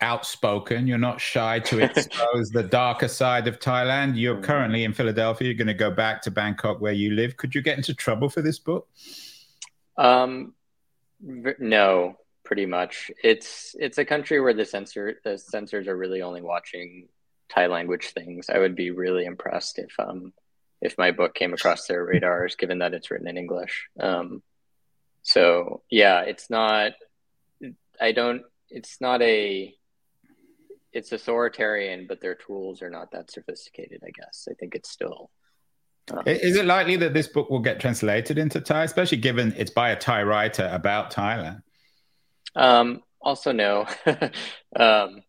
outspoken. 0.00 0.86
You're 0.86 0.98
not 0.98 1.20
shy 1.20 1.60
to 1.60 1.78
expose 1.84 2.50
the 2.50 2.64
darker 2.64 3.08
side 3.08 3.46
of 3.46 3.60
Thailand. 3.60 4.18
You're 4.18 4.36
mm. 4.36 4.42
currently 4.42 4.84
in 4.84 4.92
Philadelphia. 4.92 5.46
You're 5.46 5.56
going 5.56 5.68
to 5.68 5.74
go 5.74 5.92
back 5.92 6.22
to 6.22 6.30
Bangkok 6.30 6.80
where 6.80 6.92
you 6.92 7.12
live. 7.12 7.36
Could 7.36 7.54
you 7.54 7.62
get 7.62 7.76
into 7.76 7.94
trouble 7.94 8.28
for 8.28 8.42
this 8.42 8.58
book? 8.58 8.88
Um, 9.96 10.54
no, 11.20 12.16
pretty 12.44 12.66
much. 12.66 13.10
It's 13.22 13.76
it's 13.78 13.98
a 13.98 14.04
country 14.04 14.40
where 14.40 14.54
the 14.54 14.64
censor 14.64 15.20
the 15.24 15.36
censors 15.36 15.86
are 15.88 15.96
really 15.96 16.22
only 16.22 16.42
watching 16.42 17.08
Thai 17.48 17.66
language 17.66 18.10
things. 18.10 18.48
I 18.48 18.58
would 18.58 18.74
be 18.74 18.90
really 18.90 19.24
impressed 19.24 19.78
if 19.78 19.92
um 19.98 20.32
if 20.80 20.96
my 20.98 21.10
book 21.10 21.34
came 21.34 21.52
across 21.52 21.86
their 21.86 22.04
radars, 22.04 22.56
given 22.56 22.78
that 22.78 22.94
it's 22.94 23.10
written 23.10 23.28
in 23.28 23.36
English. 23.36 23.88
Um, 23.98 24.42
so 25.22 25.82
yeah, 25.90 26.22
it's 26.22 26.50
not. 26.50 26.92
I 28.00 28.12
don't. 28.12 28.42
It's 28.70 29.00
not 29.00 29.22
a 29.22 29.74
it's 30.92 31.12
authoritarian, 31.12 32.06
but 32.08 32.20
their 32.20 32.34
tools 32.34 32.82
are 32.82 32.90
not 32.90 33.12
that 33.12 33.30
sophisticated. 33.30 34.02
I 34.04 34.10
guess 34.10 34.48
I 34.50 34.54
think 34.54 34.74
it's 34.74 34.90
still. 34.90 35.30
Um, 36.10 36.22
is 36.26 36.56
it 36.56 36.64
likely 36.64 36.96
that 36.96 37.12
this 37.12 37.28
book 37.28 37.50
will 37.50 37.58
get 37.58 37.80
translated 37.80 38.38
into 38.38 38.60
Thai, 38.60 38.84
especially 38.84 39.18
given 39.18 39.54
it's 39.58 39.70
by 39.70 39.90
a 39.90 39.96
Thai 39.96 40.22
writer 40.22 40.68
about 40.72 41.12
Thailand? 41.12 41.62
Um, 42.56 43.02
also, 43.20 43.52
no. 43.52 43.86
um, 44.76 45.22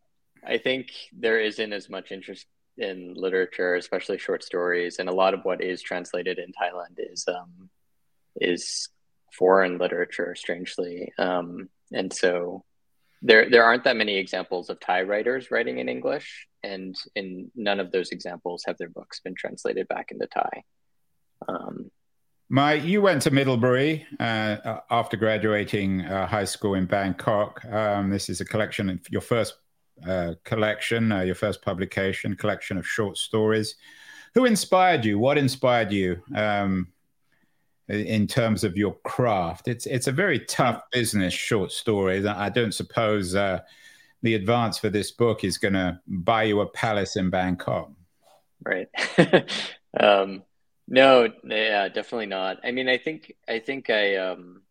I 0.46 0.58
think 0.58 0.92
there 1.12 1.40
isn't 1.40 1.74
as 1.74 1.90
much 1.90 2.12
interest 2.12 2.46
in 2.80 3.14
literature, 3.16 3.76
especially 3.76 4.18
short 4.18 4.44
stories, 4.44 5.00
and 5.00 5.10
a 5.10 5.14
lot 5.14 5.34
of 5.34 5.42
what 5.44 5.64
is 5.64 5.82
translated 5.82 6.40
in 6.40 6.52
Thailand 6.52 6.96
is 6.98 7.26
um, 7.28 7.70
is 8.36 8.90
foreign 9.34 9.78
literature, 9.78 10.36
strangely, 10.36 11.12
um, 11.18 11.70
and 11.92 12.12
so 12.12 12.64
there 13.22 13.50
there 13.50 13.64
aren't 13.64 13.84
that 13.84 13.98
many 13.98 14.18
examples 14.18 14.70
of 14.70 14.80
Thai 14.80 15.04
writers 15.04 15.52
writing 15.52 15.80
in 15.80 15.90
English, 15.90 16.48
and 16.64 16.96
in 17.16 17.52
none 17.56 17.80
of 17.80 17.92
those 17.92 18.12
examples 18.12 18.64
have 18.66 18.78
their 18.78 18.90
books 18.90 19.20
been 19.20 19.36
translated 19.36 19.88
back 19.88 20.12
into 20.12 20.28
Thai. 20.28 20.64
Um, 21.48 21.92
Mai, 22.52 22.74
you 22.74 23.04
went 23.04 23.22
to 23.22 23.32
Middlebury 23.32 24.08
uh, 24.20 24.80
after 24.90 25.16
graduating 25.16 26.02
uh, 26.02 26.26
high 26.26 26.46
school 26.46 26.74
in 26.74 26.86
Bangkok. 26.88 27.64
Um, 27.66 28.10
this 28.10 28.28
is 28.28 28.42
a 28.42 28.46
collection 28.46 28.90
of 28.90 29.00
your 29.12 29.22
first 29.22 29.54
uh, 30.08 30.34
collection, 30.44 31.12
uh, 31.12 31.22
your 31.22 31.36
first 31.36 31.62
publication, 31.62 32.36
collection 32.36 32.78
of 32.78 32.88
short 32.88 33.18
stories. 33.18 33.76
Who 34.36 34.46
inspired 34.46 35.06
you? 35.06 35.18
What 35.18 35.38
inspired 35.38 35.92
you? 35.92 36.22
Um, 36.36 36.88
in 37.90 38.28
terms 38.28 38.64
of 38.64 38.78
your 38.78 38.96
craft. 39.04 39.68
It's 39.68 39.86
it's 39.88 40.08
a 40.08 40.12
very 40.12 40.40
tough 40.42 40.84
business, 40.92 41.34
short 41.34 41.72
stories. 41.72 42.26
I 42.26 42.50
don't 42.50 42.74
suppose 42.74 43.36
uh, 43.36 43.62
the 44.22 44.36
advance 44.36 44.78
for 44.78 44.90
this 44.90 45.12
book 45.12 45.44
is 45.44 45.58
going 45.58 45.74
to 45.74 46.00
buy 46.08 46.44
you 46.44 46.62
a 46.62 46.68
palace 46.68 47.16
in 47.16 47.30
Bangkok. 47.30 47.92
Right. 48.64 48.88
um, 50.00 50.44
no, 50.88 51.30
yeah, 51.44 51.88
definitely 51.90 52.28
not. 52.28 52.60
I 52.64 52.72
mean, 52.72 52.88
I 52.88 52.98
think 52.98 53.34
I 53.48 53.60
think 53.60 53.90
I 53.90 54.18
um, 54.18 54.62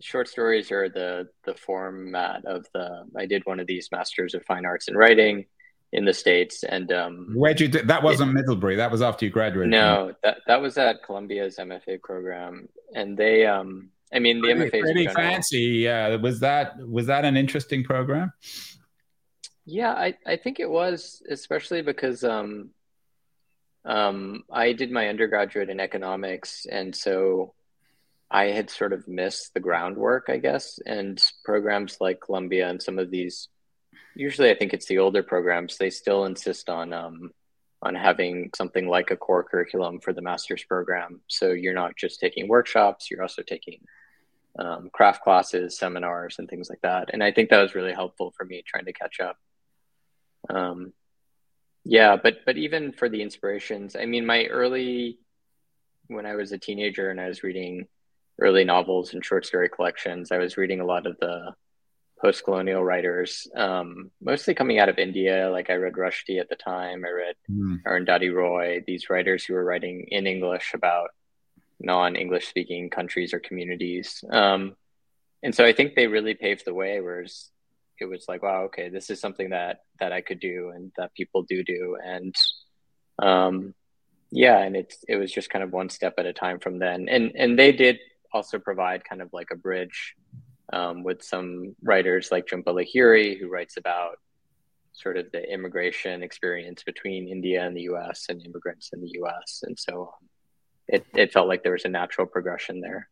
short 0.00 0.28
stories 0.28 0.70
are 0.70 0.88
the 0.88 1.28
the 1.44 1.54
format 1.54 2.44
of 2.44 2.66
the. 2.74 3.04
I 3.16 3.26
did 3.26 3.44
one 3.44 3.60
of 3.60 3.66
these 3.66 3.88
Masters 3.92 4.34
of 4.34 4.44
Fine 4.44 4.66
Arts 4.66 4.88
in 4.88 4.96
Writing 4.96 5.46
in 5.92 6.04
the 6.04 6.12
states. 6.12 6.64
And 6.64 6.90
um, 6.92 7.32
where'd 7.34 7.60
you 7.60 7.68
do 7.68 7.82
that? 7.82 8.02
Wasn't 8.02 8.30
it, 8.30 8.32
Middlebury. 8.32 8.76
That 8.76 8.90
was 8.90 9.02
after 9.02 9.24
you 9.24 9.30
graduated. 9.30 9.70
No, 9.70 10.12
that 10.22 10.38
that 10.46 10.60
was 10.60 10.78
at 10.78 11.02
Columbia's 11.02 11.56
MFA 11.58 12.00
program, 12.02 12.68
and 12.94 13.16
they. 13.16 13.46
Um, 13.46 13.90
I 14.14 14.18
mean, 14.18 14.42
the 14.42 14.54
pretty, 14.54 14.70
MFA 14.70 14.74
is 14.74 14.92
pretty 14.92 15.06
fancy. 15.08 15.60
Yeah, 15.60 16.16
was 16.16 16.40
that 16.40 16.76
was 16.78 17.06
that 17.06 17.24
an 17.24 17.36
interesting 17.36 17.84
program? 17.84 18.32
Yeah, 19.64 19.92
I 19.92 20.14
I 20.26 20.36
think 20.36 20.60
it 20.60 20.68
was, 20.68 21.22
especially 21.30 21.82
because 21.82 22.24
um, 22.24 22.70
um, 23.84 24.44
I 24.50 24.72
did 24.72 24.90
my 24.90 25.08
undergraduate 25.08 25.70
in 25.70 25.80
economics, 25.80 26.66
and 26.70 26.94
so 26.94 27.54
I 28.32 28.46
had 28.46 28.70
sort 28.70 28.94
of 28.94 29.06
missed 29.06 29.52
the 29.52 29.60
groundwork, 29.60 30.26
I 30.28 30.38
guess. 30.38 30.80
And 30.84 31.22
programs 31.44 31.98
like 32.00 32.20
Columbia 32.20 32.68
and 32.68 32.82
some 32.82 32.98
of 32.98 33.10
these 33.10 33.48
usually 34.14 34.50
I 34.50 34.54
think 34.54 34.72
it's 34.72 34.86
the 34.86 34.98
older 34.98 35.22
programs. 35.22 35.76
They 35.76 35.90
still 35.90 36.24
insist 36.24 36.68
on 36.68 36.92
um, 36.92 37.30
on 37.82 37.94
having 37.94 38.50
something 38.54 38.86
like 38.86 39.10
a 39.10 39.16
core 39.16 39.44
curriculum 39.44 40.00
for 40.00 40.12
the 40.12 40.22
master's 40.22 40.64
program. 40.64 41.20
So 41.28 41.50
you're 41.50 41.74
not 41.74 41.96
just 41.96 42.20
taking 42.20 42.48
workshops; 42.48 43.10
you're 43.10 43.22
also 43.22 43.42
taking 43.42 43.80
um, 44.58 44.90
craft 44.92 45.22
classes, 45.22 45.78
seminars, 45.78 46.36
and 46.38 46.48
things 46.48 46.68
like 46.68 46.80
that. 46.82 47.10
And 47.12 47.22
I 47.22 47.32
think 47.32 47.50
that 47.50 47.62
was 47.62 47.74
really 47.74 47.92
helpful 47.92 48.32
for 48.36 48.44
me 48.44 48.62
trying 48.66 48.86
to 48.86 48.92
catch 48.92 49.20
up. 49.20 49.36
Um, 50.50 50.92
yeah, 51.84 52.16
but 52.16 52.38
but 52.46 52.56
even 52.56 52.92
for 52.92 53.08
the 53.08 53.22
inspirations, 53.22 53.96
I 53.96 54.06
mean, 54.06 54.26
my 54.26 54.46
early 54.46 55.18
when 56.08 56.26
I 56.26 56.34
was 56.34 56.52
a 56.52 56.58
teenager 56.58 57.10
and 57.10 57.20
I 57.20 57.28
was 57.28 57.42
reading 57.42 57.86
early 58.42 58.64
novels 58.64 59.14
and 59.14 59.24
short 59.24 59.46
story 59.46 59.68
collections, 59.68 60.32
I 60.32 60.38
was 60.38 60.56
reading 60.56 60.80
a 60.80 60.86
lot 60.86 61.06
of 61.06 61.16
the 61.20 61.54
post-colonial 62.20 62.84
writers, 62.84 63.48
um, 63.56 64.10
mostly 64.20 64.54
coming 64.54 64.78
out 64.78 64.88
of 64.88 64.98
India. 64.98 65.50
Like 65.50 65.70
I 65.70 65.74
read 65.74 65.94
Rushdie 65.94 66.40
at 66.40 66.48
the 66.48 66.56
time. 66.56 67.04
I 67.04 67.10
read 67.10 67.36
mm. 67.50 67.82
Arundhati 67.86 68.32
Roy. 68.32 68.82
These 68.86 69.10
writers 69.10 69.44
who 69.44 69.54
were 69.54 69.64
writing 69.64 70.06
in 70.08 70.26
English 70.26 70.72
about 70.74 71.10
non-English 71.80 72.46
speaking 72.46 72.90
countries 72.90 73.34
or 73.34 73.40
communities. 73.40 74.24
Um, 74.30 74.76
and 75.42 75.54
so 75.54 75.64
I 75.64 75.72
think 75.72 75.94
they 75.94 76.06
really 76.06 76.34
paved 76.34 76.64
the 76.64 76.74
way. 76.74 77.00
Whereas 77.00 77.50
it 78.00 78.04
was 78.04 78.26
like, 78.28 78.42
wow, 78.42 78.62
okay, 78.64 78.88
this 78.88 79.10
is 79.10 79.20
something 79.20 79.50
that 79.50 79.80
that 79.98 80.12
I 80.12 80.20
could 80.20 80.40
do 80.40 80.70
and 80.74 80.92
that 80.96 81.14
people 81.14 81.42
do 81.42 81.64
do. 81.64 81.96
And 82.02 82.34
um, 83.18 83.74
yeah, 84.30 84.58
and 84.58 84.76
it's 84.76 85.04
it 85.08 85.16
was 85.16 85.32
just 85.32 85.50
kind 85.50 85.64
of 85.64 85.72
one 85.72 85.90
step 85.90 86.14
at 86.18 86.26
a 86.26 86.32
time 86.32 86.60
from 86.60 86.78
then. 86.78 87.08
And 87.08 87.32
and 87.34 87.58
they 87.58 87.72
did 87.72 87.98
also 88.32 88.58
provide 88.58 89.04
kind 89.04 89.22
of 89.22 89.30
like 89.32 89.48
a 89.52 89.56
bridge 89.56 90.14
um, 90.72 91.02
with 91.02 91.22
some 91.22 91.74
writers 91.82 92.30
like 92.30 92.46
Jhumpa 92.46 92.66
Lahiri, 92.66 93.38
who 93.38 93.48
writes 93.48 93.76
about 93.76 94.18
sort 94.92 95.16
of 95.16 95.30
the 95.32 95.42
immigration 95.52 96.22
experience 96.22 96.82
between 96.82 97.28
India 97.28 97.64
and 97.66 97.76
the 97.76 97.82
US 97.82 98.26
and 98.28 98.44
immigrants 98.44 98.90
in 98.92 99.00
the 99.00 99.10
US. 99.22 99.62
And 99.64 99.78
so 99.78 100.14
it, 100.88 101.06
it 101.14 101.32
felt 101.32 101.48
like 101.48 101.62
there 101.62 101.72
was 101.72 101.84
a 101.84 101.88
natural 101.88 102.26
progression 102.26 102.80
there. 102.80 103.08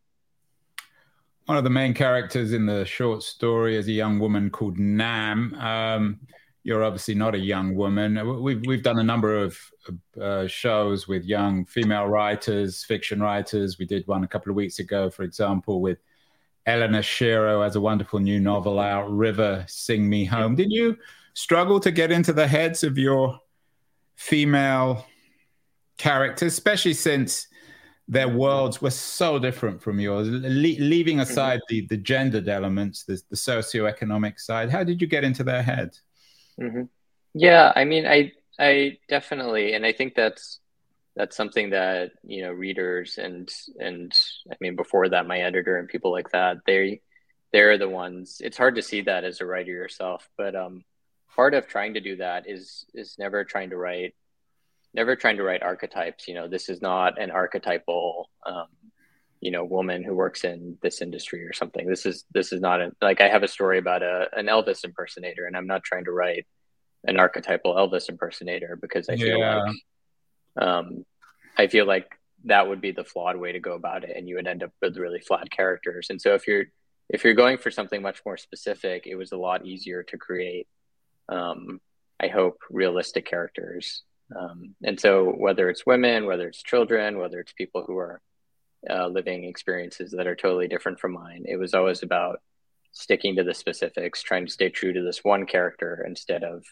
One 1.45 1.57
of 1.57 1.63
the 1.63 1.69
main 1.69 1.93
characters 1.93 2.53
in 2.53 2.65
the 2.65 2.85
short 2.85 3.23
story 3.23 3.75
is 3.75 3.87
a 3.87 3.91
young 3.91 4.19
woman 4.19 4.49
called 4.49 4.77
Nam. 4.77 5.53
Um, 5.55 6.19
you're 6.63 6.83
obviously 6.83 7.15
not 7.15 7.35
a 7.35 7.39
young 7.39 7.75
woman. 7.75 8.41
We've 8.41 8.61
we've 8.65 8.83
done 8.83 8.99
a 8.99 9.03
number 9.03 9.35
of 9.35 9.57
uh, 10.19 10.47
shows 10.47 11.07
with 11.07 11.23
young 11.25 11.65
female 11.65 12.07
writers, 12.07 12.83
fiction 12.83 13.19
writers. 13.19 13.79
We 13.79 13.85
did 13.85 14.07
one 14.07 14.23
a 14.23 14.27
couple 14.27 14.51
of 14.51 14.55
weeks 14.55 14.79
ago, 14.79 15.09
for 15.09 15.23
example, 15.23 15.81
with 15.81 15.97
Eleanor 16.65 17.01
Shearer 17.01 17.63
has 17.63 17.75
a 17.75 17.81
wonderful 17.81 18.19
new 18.19 18.39
novel 18.39 18.79
out, 18.79 19.11
River, 19.11 19.65
Sing 19.67 20.07
Me 20.07 20.25
Home. 20.25 20.55
Did 20.55 20.71
you 20.71 20.97
struggle 21.33 21.79
to 21.79 21.91
get 21.91 22.11
into 22.11 22.33
the 22.33 22.47
heads 22.47 22.83
of 22.83 22.97
your 22.97 23.39
female 24.15 25.07
characters, 25.97 26.53
especially 26.53 26.93
since 26.93 27.47
their 28.07 28.27
worlds 28.27 28.81
were 28.81 28.91
so 28.91 29.39
different 29.39 29.81
from 29.81 29.99
yours, 29.99 30.27
Le- 30.29 30.83
leaving 30.83 31.21
aside 31.21 31.61
mm-hmm. 31.71 31.87
the, 31.87 31.87
the 31.87 31.97
gendered 31.97 32.47
elements, 32.47 33.03
the, 33.03 33.19
the 33.29 33.35
socioeconomic 33.35 34.39
side? 34.39 34.69
How 34.69 34.83
did 34.83 35.01
you 35.01 35.07
get 35.07 35.23
into 35.23 35.43
their 35.43 35.63
head? 35.63 35.97
Mm-hmm. 36.59 36.83
Yeah, 37.33 37.71
I 37.75 37.85
mean, 37.85 38.05
I 38.05 38.31
I 38.59 38.97
definitely, 39.07 39.73
and 39.73 39.85
I 39.85 39.93
think 39.93 40.15
that's 40.15 40.59
that's 41.15 41.35
something 41.35 41.71
that 41.71 42.11
you 42.23 42.41
know 42.43 42.51
readers 42.51 43.17
and 43.17 43.49
and 43.79 44.11
I 44.51 44.55
mean 44.61 44.75
before 44.75 45.09
that 45.09 45.27
my 45.27 45.39
editor 45.41 45.77
and 45.77 45.87
people 45.89 46.11
like 46.11 46.31
that 46.31 46.57
they 46.65 47.01
they're 47.53 47.77
the 47.77 47.89
ones. 47.89 48.37
It's 48.41 48.57
hard 48.57 48.75
to 48.75 48.81
see 48.81 49.01
that 49.03 49.23
as 49.23 49.41
a 49.41 49.45
writer 49.45 49.71
yourself, 49.71 50.27
but 50.37 50.55
um, 50.55 50.83
part 51.35 51.53
of 51.53 51.67
trying 51.67 51.95
to 51.95 52.01
do 52.01 52.17
that 52.17 52.49
is 52.49 52.85
is 52.93 53.15
never 53.19 53.43
trying 53.43 53.69
to 53.71 53.77
write 53.77 54.15
never 54.93 55.15
trying 55.15 55.37
to 55.37 55.43
write 55.43 55.63
archetypes. 55.63 56.27
You 56.27 56.35
know, 56.35 56.47
this 56.47 56.69
is 56.69 56.81
not 56.81 57.21
an 57.21 57.31
archetypal 57.31 58.29
um, 58.45 58.67
you 59.41 59.51
know 59.51 59.65
woman 59.65 60.03
who 60.03 60.13
works 60.13 60.43
in 60.43 60.77
this 60.81 61.01
industry 61.01 61.43
or 61.45 61.53
something. 61.53 61.87
This 61.87 62.05
is 62.05 62.23
this 62.33 62.53
is 62.53 62.61
not 62.61 62.81
a, 62.81 62.91
like 63.01 63.21
i 63.21 63.27
have 63.27 63.43
a 63.43 63.47
story 63.47 63.77
about 63.77 64.03
a, 64.03 64.27
an 64.33 64.45
elvis 64.45 64.83
impersonator 64.83 65.45
and 65.45 65.57
i'm 65.57 65.67
not 65.67 65.83
trying 65.83 66.05
to 66.05 66.11
write 66.11 66.45
an 67.03 67.19
archetypal 67.19 67.75
elvis 67.75 68.09
impersonator 68.09 68.77
because 68.79 69.09
i 69.09 69.15
feel 69.15 69.39
yeah. 69.39 69.63
like 69.63 69.75
um 70.63 71.05
i 71.57 71.67
feel 71.67 71.85
like 71.85 72.11
that 72.45 72.67
would 72.67 72.81
be 72.81 72.91
the 72.91 73.03
flawed 73.03 73.37
way 73.37 73.51
to 73.51 73.59
go 73.59 73.73
about 73.73 74.03
it 74.03 74.15
and 74.15 74.27
you 74.27 74.35
would 74.35 74.47
end 74.47 74.63
up 74.63 74.71
with 74.81 74.97
really 74.97 75.19
flat 75.19 75.49
characters. 75.51 76.07
And 76.09 76.21
so 76.21 76.33
if 76.33 76.47
you're 76.47 76.65
if 77.09 77.23
you're 77.23 77.33
going 77.33 77.57
for 77.57 77.71
something 77.71 78.01
much 78.01 78.21
more 78.25 78.37
specific 78.37 79.05
it 79.05 79.15
was 79.15 79.31
a 79.31 79.37
lot 79.37 79.65
easier 79.65 80.01
to 80.03 80.17
create 80.17 80.67
um 81.27 81.81
i 82.21 82.27
hope 82.27 82.57
realistic 82.69 83.25
characters. 83.25 84.03
Um, 84.33 84.75
and 84.81 84.97
so 84.97 85.25
whether 85.25 85.69
it's 85.69 85.85
women 85.85 86.25
whether 86.25 86.47
it's 86.47 86.63
children 86.63 87.17
whether 87.17 87.39
it's 87.39 87.53
people 87.53 87.83
who 87.85 87.97
are 87.97 88.21
uh, 88.89 89.07
living 89.07 89.43
experiences 89.43 90.11
that 90.11 90.27
are 90.27 90.35
totally 90.35 90.67
different 90.67 90.99
from 90.99 91.13
mine. 91.13 91.43
It 91.45 91.57
was 91.57 91.73
always 91.73 92.03
about 92.03 92.41
sticking 92.91 93.35
to 93.35 93.43
the 93.43 93.53
specifics, 93.53 94.21
trying 94.21 94.45
to 94.45 94.51
stay 94.51 94.69
true 94.69 94.93
to 94.93 95.01
this 95.01 95.23
one 95.23 95.45
character 95.45 96.03
instead 96.07 96.43
of 96.43 96.63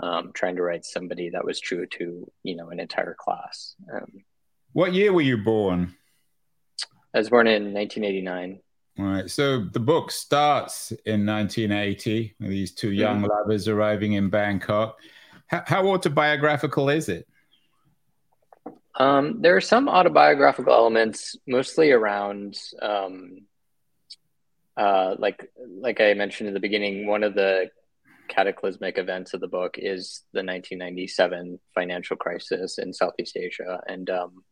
um, 0.00 0.30
trying 0.32 0.56
to 0.56 0.62
write 0.62 0.84
somebody 0.84 1.30
that 1.30 1.44
was 1.44 1.60
true 1.60 1.86
to 1.86 2.30
you 2.42 2.56
know 2.56 2.68
an 2.70 2.80
entire 2.80 3.16
class. 3.18 3.74
Um, 3.92 4.24
what 4.72 4.92
year 4.92 5.12
were 5.12 5.22
you 5.22 5.38
born? 5.38 5.94
I 7.14 7.18
was 7.18 7.30
born 7.30 7.46
in 7.46 7.74
1989. 7.74 8.60
All 8.98 9.04
right. 9.04 9.30
So 9.30 9.64
the 9.64 9.80
book 9.80 10.10
starts 10.10 10.92
in 11.06 11.24
1980 11.24 12.34
with 12.40 12.50
these 12.50 12.72
two 12.72 12.92
young 12.92 13.22
mm-hmm. 13.22 13.30
lovers 13.30 13.68
arriving 13.68 14.14
in 14.14 14.28
Bangkok. 14.28 14.98
How, 15.46 15.62
how 15.66 15.86
autobiographical 15.88 16.90
is 16.90 17.08
it? 17.08 17.26
Um, 18.98 19.40
there 19.40 19.56
are 19.56 19.60
some 19.60 19.88
autobiographical 19.88 20.72
elements, 20.72 21.36
mostly 21.46 21.92
around, 21.92 22.58
um, 22.82 23.42
uh, 24.76 25.14
like 25.18 25.50
like 25.80 26.00
I 26.00 26.14
mentioned 26.14 26.48
in 26.48 26.54
the 26.54 26.60
beginning. 26.60 27.06
One 27.06 27.22
of 27.22 27.34
the 27.34 27.70
cataclysmic 28.28 28.98
events 28.98 29.34
of 29.34 29.40
the 29.40 29.48
book 29.48 29.76
is 29.78 30.24
the 30.32 30.40
1997 30.40 31.60
financial 31.74 32.16
crisis 32.16 32.78
in 32.78 32.92
Southeast 32.92 33.36
Asia, 33.36 33.80
and 33.86 34.10
um, 34.10 34.42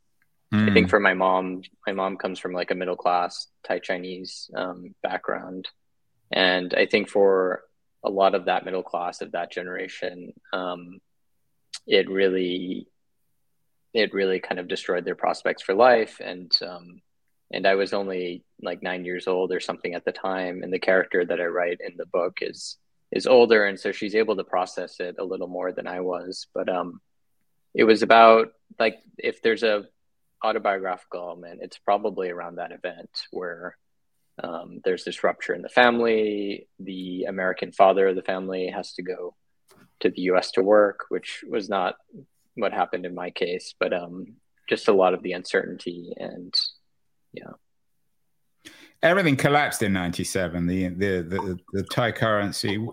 mm. 0.55 0.71
I 0.71 0.73
think 0.73 0.87
hmm. 0.87 0.91
for 0.91 1.01
my 1.01 1.15
mom, 1.15 1.63
my 1.85 1.93
mom 1.93 2.17
comes 2.17 2.39
from 2.39 2.53
like 2.53 2.71
a 2.71 2.77
middle 2.77 2.97
class 2.97 3.49
Thai 3.67 3.81
Chinese 3.81 4.49
um, 4.57 4.95
background, 5.03 5.69
and 6.31 6.73
I 6.73 6.87
think 6.87 7.09
for 7.09 7.63
a 8.05 8.11
lot 8.11 8.37
of 8.37 8.45
that 8.45 8.65
middle 8.65 8.85
class 8.85 9.23
of 9.23 9.33
that 9.33 9.51
generation, 9.51 10.33
um, 10.53 11.01
it 11.89 12.09
really 12.09 12.87
it 13.97 14.15
really 14.15 14.41
kind 14.41 14.61
of 14.61 14.69
destroyed 14.69 15.05
their 15.05 15.15
prospects 15.15 15.63
for 15.63 15.75
life. 15.75 16.21
And 16.21 16.53
um, 16.63 17.01
and 17.53 17.67
I 17.67 17.77
was 17.77 17.93
only 17.93 18.45
like 18.61 18.83
nine 18.83 19.05
years 19.05 19.27
old 19.27 19.53
or 19.53 19.61
something 19.61 19.95
at 19.95 20.05
the 20.05 20.13
time. 20.13 20.63
And 20.63 20.73
the 20.73 20.81
character 20.81 21.25
that 21.25 21.41
I 21.41 21.47
write 21.47 21.79
in 21.81 21.97
the 21.97 22.07
book 22.07 22.39
is 22.41 22.77
is 23.13 23.27
older, 23.27 23.67
and 23.67 23.79
so 23.79 23.93
she's 23.93 24.17
able 24.17 24.37
to 24.37 24.45
process 24.45 24.99
it 25.01 25.17
a 25.19 25.25
little 25.25 25.47
more 25.47 25.73
than 25.73 25.87
I 25.87 26.01
was. 26.01 26.49
But 26.55 26.69
um, 26.69 27.01
it 27.75 27.85
was 27.85 28.03
about 28.03 28.49
like 28.79 28.99
if 29.19 29.43
there's 29.43 29.63
a 29.63 29.85
autobiographical 30.45 31.21
element, 31.21 31.61
it's 31.63 31.79
probably 31.79 32.31
around 32.31 32.57
that 32.57 32.73
event 32.73 33.11
where 33.31 33.77
um, 34.43 34.81
there's 34.85 35.05
this 35.05 35.25
rupture 35.25 35.55
in 35.55 35.63
the 35.63 35.69
family. 35.69 36.69
The 36.79 37.25
American 37.25 37.73
father 37.73 38.09
of 38.09 38.17
the 38.17 38.23
family 38.23 38.69
has 38.69 38.93
to 38.95 39.03
go 39.03 39.35
to 40.01 40.11
the 40.11 40.23
U.S. 40.23 40.51
to 40.53 40.63
work, 40.63 41.07
which 41.09 41.45
was 41.49 41.69
not 41.69 41.95
what 42.57 42.73
happened 42.73 43.07
in 43.07 43.15
my 43.15 43.31
case, 43.31 43.75
but 43.79 43.93
um, 43.93 44.37
just 44.69 44.89
a 44.89 44.93
lot 44.93 45.15
of 45.15 45.23
the 45.23 45.33
uncertainty 45.33 46.13
and 46.17 46.53
yeah. 47.33 47.53
Everything 49.03 49.37
collapsed 49.37 49.83
in 49.83 49.93
'97. 49.93 50.67
The, 50.67 50.89
the 50.89 51.23
the 51.23 51.59
the 51.73 51.83
Thai 51.85 52.13
currency. 52.13 52.85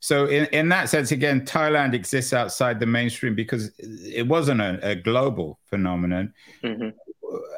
So 0.00 0.26
in, 0.26 0.46
in 0.46 0.68
that 0.70 0.88
sense, 0.88 1.12
again, 1.12 1.42
Thailand 1.42 1.94
exists 1.94 2.32
outside 2.32 2.80
the 2.80 2.86
mainstream 2.86 3.34
because 3.34 3.70
it 3.78 4.26
wasn't 4.26 4.60
a, 4.60 4.90
a 4.90 4.94
global 4.94 5.60
phenomenon. 5.66 6.32
Mm-hmm. 6.64 6.88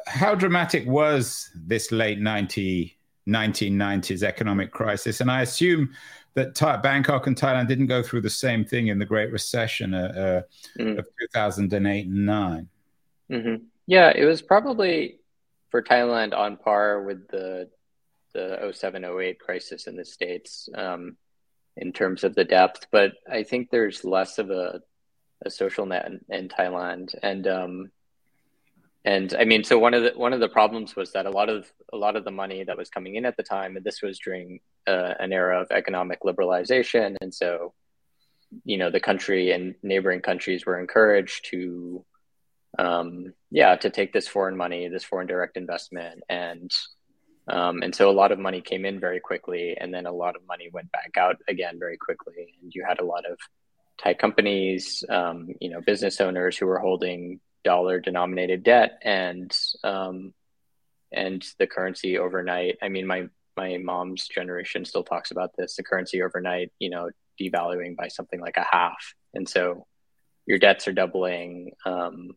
How 0.07 0.35
dramatic 0.35 0.85
was 0.85 1.49
this 1.55 1.91
late 1.91 2.19
90, 2.19 2.95
1990s 3.27 4.23
economic 4.23 4.71
crisis? 4.71 5.21
And 5.21 5.31
I 5.31 5.41
assume 5.41 5.93
that 6.35 6.81
Bangkok 6.81 7.27
and 7.27 7.35
Thailand 7.35 7.67
didn't 7.67 7.87
go 7.87 8.01
through 8.01 8.21
the 8.21 8.29
same 8.29 8.65
thing 8.65 8.87
in 8.87 8.97
the 8.97 9.05
Great 9.05 9.31
Recession 9.31 9.93
uh, 9.93 10.43
uh, 10.77 10.81
mm. 10.81 10.97
of 10.97 11.07
2008 11.19 12.07
and 12.07 12.25
9. 12.25 12.69
Mm-hmm. 13.31 13.63
Yeah, 13.85 14.11
it 14.15 14.25
was 14.25 14.41
probably 14.41 15.19
for 15.69 15.81
Thailand 15.81 16.35
on 16.35 16.57
par 16.57 17.03
with 17.03 17.27
the 17.27 17.69
the 18.33 18.71
07 18.73 19.05
08 19.05 19.39
crisis 19.39 19.87
in 19.87 19.95
the 19.95 20.05
States 20.05 20.67
um, 20.75 21.17
in 21.77 21.93
terms 21.93 22.23
of 22.23 22.35
the 22.35 22.43
depth, 22.43 22.87
but 22.91 23.13
I 23.31 23.43
think 23.43 23.69
there's 23.69 24.03
less 24.03 24.39
of 24.39 24.49
a, 24.49 24.81
a 25.45 25.49
social 25.49 25.85
net 25.85 26.07
in, 26.07 26.21
in 26.29 26.49
Thailand. 26.49 27.15
And 27.21 27.47
um, 27.47 27.91
and 29.05 29.35
I 29.37 29.43
mean, 29.43 29.63
so 29.63 29.77
one 29.77 29.93
of 29.93 30.03
the 30.03 30.11
one 30.15 30.31
of 30.31 30.39
the 30.39 30.47
problems 30.47 30.95
was 30.95 31.11
that 31.11 31.25
a 31.25 31.29
lot 31.29 31.49
of 31.49 31.71
a 31.91 31.97
lot 31.97 32.15
of 32.15 32.23
the 32.23 32.31
money 32.31 32.63
that 32.63 32.77
was 32.77 32.89
coming 32.89 33.15
in 33.15 33.25
at 33.25 33.35
the 33.35 33.43
time, 33.43 33.75
and 33.75 33.85
this 33.85 34.01
was 34.01 34.17
during 34.19 34.61
uh, 34.87 35.13
an 35.19 35.33
era 35.33 35.61
of 35.61 35.71
economic 35.71 36.21
liberalization, 36.21 37.17
and 37.19 37.33
so 37.33 37.73
you 38.63 38.77
know 38.77 38.89
the 38.89 39.01
country 39.01 39.51
and 39.51 39.75
neighboring 39.83 40.21
countries 40.21 40.65
were 40.65 40.79
encouraged 40.79 41.49
to, 41.51 42.05
um, 42.79 43.33
yeah, 43.51 43.75
to 43.75 43.89
take 43.89 44.13
this 44.13 44.27
foreign 44.27 44.55
money, 44.55 44.87
this 44.87 45.03
foreign 45.03 45.27
direct 45.27 45.57
investment, 45.57 46.23
and 46.29 46.71
um, 47.49 47.81
and 47.81 47.93
so 47.93 48.09
a 48.09 48.11
lot 48.11 48.31
of 48.31 48.39
money 48.39 48.61
came 48.61 48.85
in 48.85 49.01
very 49.01 49.19
quickly, 49.19 49.75
and 49.77 49.93
then 49.93 50.05
a 50.05 50.13
lot 50.13 50.37
of 50.37 50.47
money 50.47 50.69
went 50.71 50.89
back 50.93 51.17
out 51.17 51.35
again 51.49 51.77
very 51.77 51.97
quickly, 51.97 52.55
and 52.61 52.71
you 52.73 52.85
had 52.87 53.01
a 53.01 53.05
lot 53.05 53.29
of 53.29 53.37
Thai 54.01 54.13
companies, 54.13 55.03
um, 55.09 55.49
you 55.59 55.69
know, 55.69 55.81
business 55.81 56.21
owners 56.21 56.57
who 56.57 56.67
were 56.67 56.79
holding 56.79 57.41
dollar 57.63 57.99
denominated 57.99 58.63
debt 58.63 58.99
and 59.03 59.55
um, 59.83 60.33
and 61.11 61.45
the 61.59 61.67
currency 61.67 62.17
overnight. 62.17 62.77
I 62.81 62.89
mean, 62.89 63.07
my 63.07 63.27
my 63.55 63.77
mom's 63.77 64.27
generation 64.27 64.85
still 64.85 65.03
talks 65.03 65.31
about 65.31 65.51
this. 65.57 65.75
The 65.75 65.83
currency 65.83 66.21
overnight, 66.21 66.71
you 66.79 66.89
know, 66.89 67.09
devaluing 67.39 67.95
by 67.95 68.07
something 68.07 68.39
like 68.39 68.57
a 68.57 68.65
half, 68.69 69.13
and 69.33 69.47
so 69.47 69.85
your 70.45 70.59
debts 70.59 70.87
are 70.87 70.93
doubling. 70.93 71.71
Um, 71.85 72.31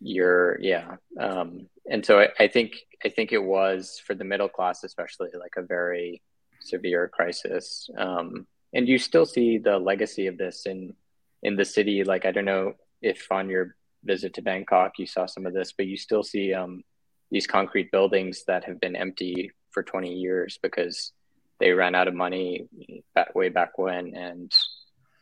your 0.00 0.58
yeah, 0.60 0.96
um, 1.18 1.68
and 1.90 2.04
so 2.04 2.20
I, 2.20 2.28
I 2.38 2.48
think 2.48 2.76
I 3.04 3.08
think 3.08 3.32
it 3.32 3.42
was 3.42 4.00
for 4.04 4.14
the 4.14 4.24
middle 4.24 4.48
class, 4.48 4.84
especially 4.84 5.30
like 5.38 5.54
a 5.56 5.62
very 5.62 6.22
severe 6.60 7.08
crisis. 7.08 7.88
Um, 7.96 8.46
and 8.74 8.88
you 8.88 8.98
still 8.98 9.24
see 9.24 9.58
the 9.58 9.78
legacy 9.78 10.26
of 10.26 10.36
this 10.36 10.66
in 10.66 10.94
in 11.42 11.56
the 11.56 11.64
city. 11.64 12.04
Like 12.04 12.26
I 12.26 12.32
don't 12.32 12.44
know 12.44 12.74
if 13.00 13.30
on 13.30 13.48
your 13.48 13.76
visit 14.06 14.34
to 14.34 14.42
Bangkok, 14.42 14.98
you 14.98 15.06
saw 15.06 15.26
some 15.26 15.46
of 15.46 15.52
this, 15.52 15.72
but 15.72 15.86
you 15.86 15.96
still 15.96 16.22
see 16.22 16.54
um, 16.54 16.82
these 17.30 17.46
concrete 17.46 17.90
buildings 17.90 18.44
that 18.46 18.64
have 18.64 18.80
been 18.80 18.96
empty 18.96 19.50
for 19.70 19.82
20 19.82 20.14
years 20.14 20.58
because 20.62 21.12
they 21.58 21.72
ran 21.72 21.94
out 21.94 22.08
of 22.08 22.14
money 22.14 22.68
back 23.14 23.34
way 23.34 23.48
back 23.48 23.78
when, 23.78 24.14
and 24.14 24.52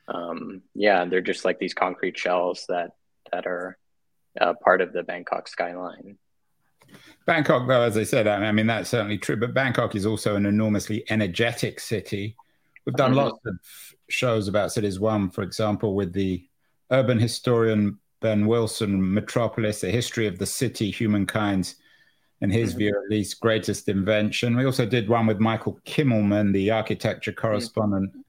um, 0.08 0.62
yeah, 0.74 1.04
they're 1.04 1.20
just 1.20 1.44
like 1.44 1.58
these 1.58 1.74
concrete 1.74 2.18
shells 2.18 2.64
that 2.68 2.90
that 3.32 3.46
are 3.46 3.78
uh, 4.40 4.54
part 4.62 4.80
of 4.80 4.92
the 4.92 5.02
Bangkok 5.02 5.48
skyline. 5.48 6.18
Bangkok, 7.26 7.66
though, 7.66 7.82
as 7.82 7.96
I 7.96 8.02
said, 8.02 8.26
I 8.26 8.52
mean 8.52 8.66
that's 8.66 8.90
certainly 8.90 9.18
true. 9.18 9.36
But 9.36 9.54
Bangkok 9.54 9.94
is 9.94 10.06
also 10.06 10.36
an 10.36 10.46
enormously 10.46 11.04
energetic 11.08 11.80
city. 11.80 12.36
We've 12.84 12.96
done 12.96 13.10
mm-hmm. 13.10 13.18
lots 13.18 13.38
of 13.46 13.58
shows 14.08 14.48
about 14.48 14.72
cities. 14.72 15.00
One, 15.00 15.30
for 15.30 15.42
example, 15.42 15.94
with 15.94 16.12
the 16.12 16.46
urban 16.90 17.18
historian 17.18 17.98
Ben 18.24 18.46
Wilson, 18.46 19.12
Metropolis: 19.12 19.84
A 19.84 19.90
History 19.90 20.26
of 20.26 20.38
the 20.38 20.46
City, 20.46 20.90
Humankind's, 20.90 21.74
in 22.40 22.48
his 22.48 22.70
mm-hmm. 22.70 22.78
view, 22.78 22.88
at 22.88 23.10
least, 23.10 23.38
greatest 23.38 23.86
invention. 23.90 24.56
We 24.56 24.64
also 24.64 24.86
did 24.86 25.10
one 25.10 25.26
with 25.26 25.40
Michael 25.40 25.78
Kimmelman, 25.84 26.50
the 26.54 26.70
architecture 26.70 27.32
mm-hmm. 27.32 27.46
correspondent 27.46 28.12
mm-hmm. 28.12 28.20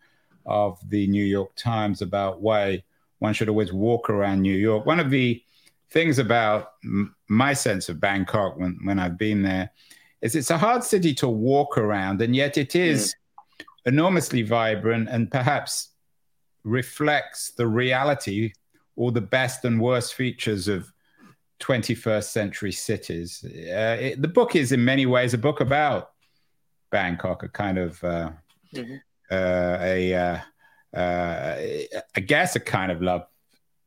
of 0.48 0.78
the 0.90 1.08
New 1.08 1.24
York 1.24 1.56
Times, 1.56 2.02
about 2.02 2.42
why 2.42 2.84
one 3.20 3.34
should 3.34 3.48
always 3.48 3.72
walk 3.72 4.10
around 4.10 4.42
New 4.42 4.58
York. 4.58 4.86
One 4.86 5.00
of 5.00 5.10
the 5.10 5.42
things 5.92 6.20
about 6.20 6.74
m- 6.84 7.16
my 7.30 7.54
sense 7.54 7.88
of 7.88 8.02
Bangkok 8.02 8.58
when, 8.58 8.78
when 8.84 9.00
I've 9.00 9.18
been 9.18 9.44
there 9.44 9.70
is 10.22 10.36
it's 10.36 10.52
a 10.52 10.58
hard 10.58 10.84
city 10.84 11.14
to 11.14 11.30
walk 11.30 11.78
around, 11.78 12.22
and 12.22 12.36
yet 12.36 12.58
it 12.58 12.76
is 12.76 13.16
mm. 13.16 13.66
enormously 13.86 14.42
vibrant 14.42 15.08
and 15.08 15.32
perhaps 15.32 15.92
reflects 16.66 17.52
the 17.52 17.66
reality 17.66 18.52
or 18.96 19.12
the 19.12 19.22
best 19.22 19.66
and 19.66 19.80
worst 19.80 20.14
features 20.14 20.68
of 20.68 20.92
21st 21.60 22.24
century 22.26 22.72
cities. 22.72 23.44
Uh, 23.44 23.98
it, 24.00 24.22
the 24.22 24.28
book 24.28 24.56
is 24.56 24.72
in 24.72 24.84
many 24.84 25.06
ways 25.06 25.34
a 25.34 25.38
book 25.38 25.62
about 25.62 26.12
Bangkok, 26.92 27.44
a 27.44 27.50
kind 27.50 27.78
of 27.78 28.04
uh, 28.04 28.32
mm-hmm. 28.74 28.96
uh, 29.32 29.78
a 29.82 30.14
uh, 30.14 30.40
uh, 30.98 31.58
I 32.16 32.20
guess 32.20 32.56
a 32.56 32.60
kind 32.60 32.92
of 32.92 33.02
love 33.02 33.26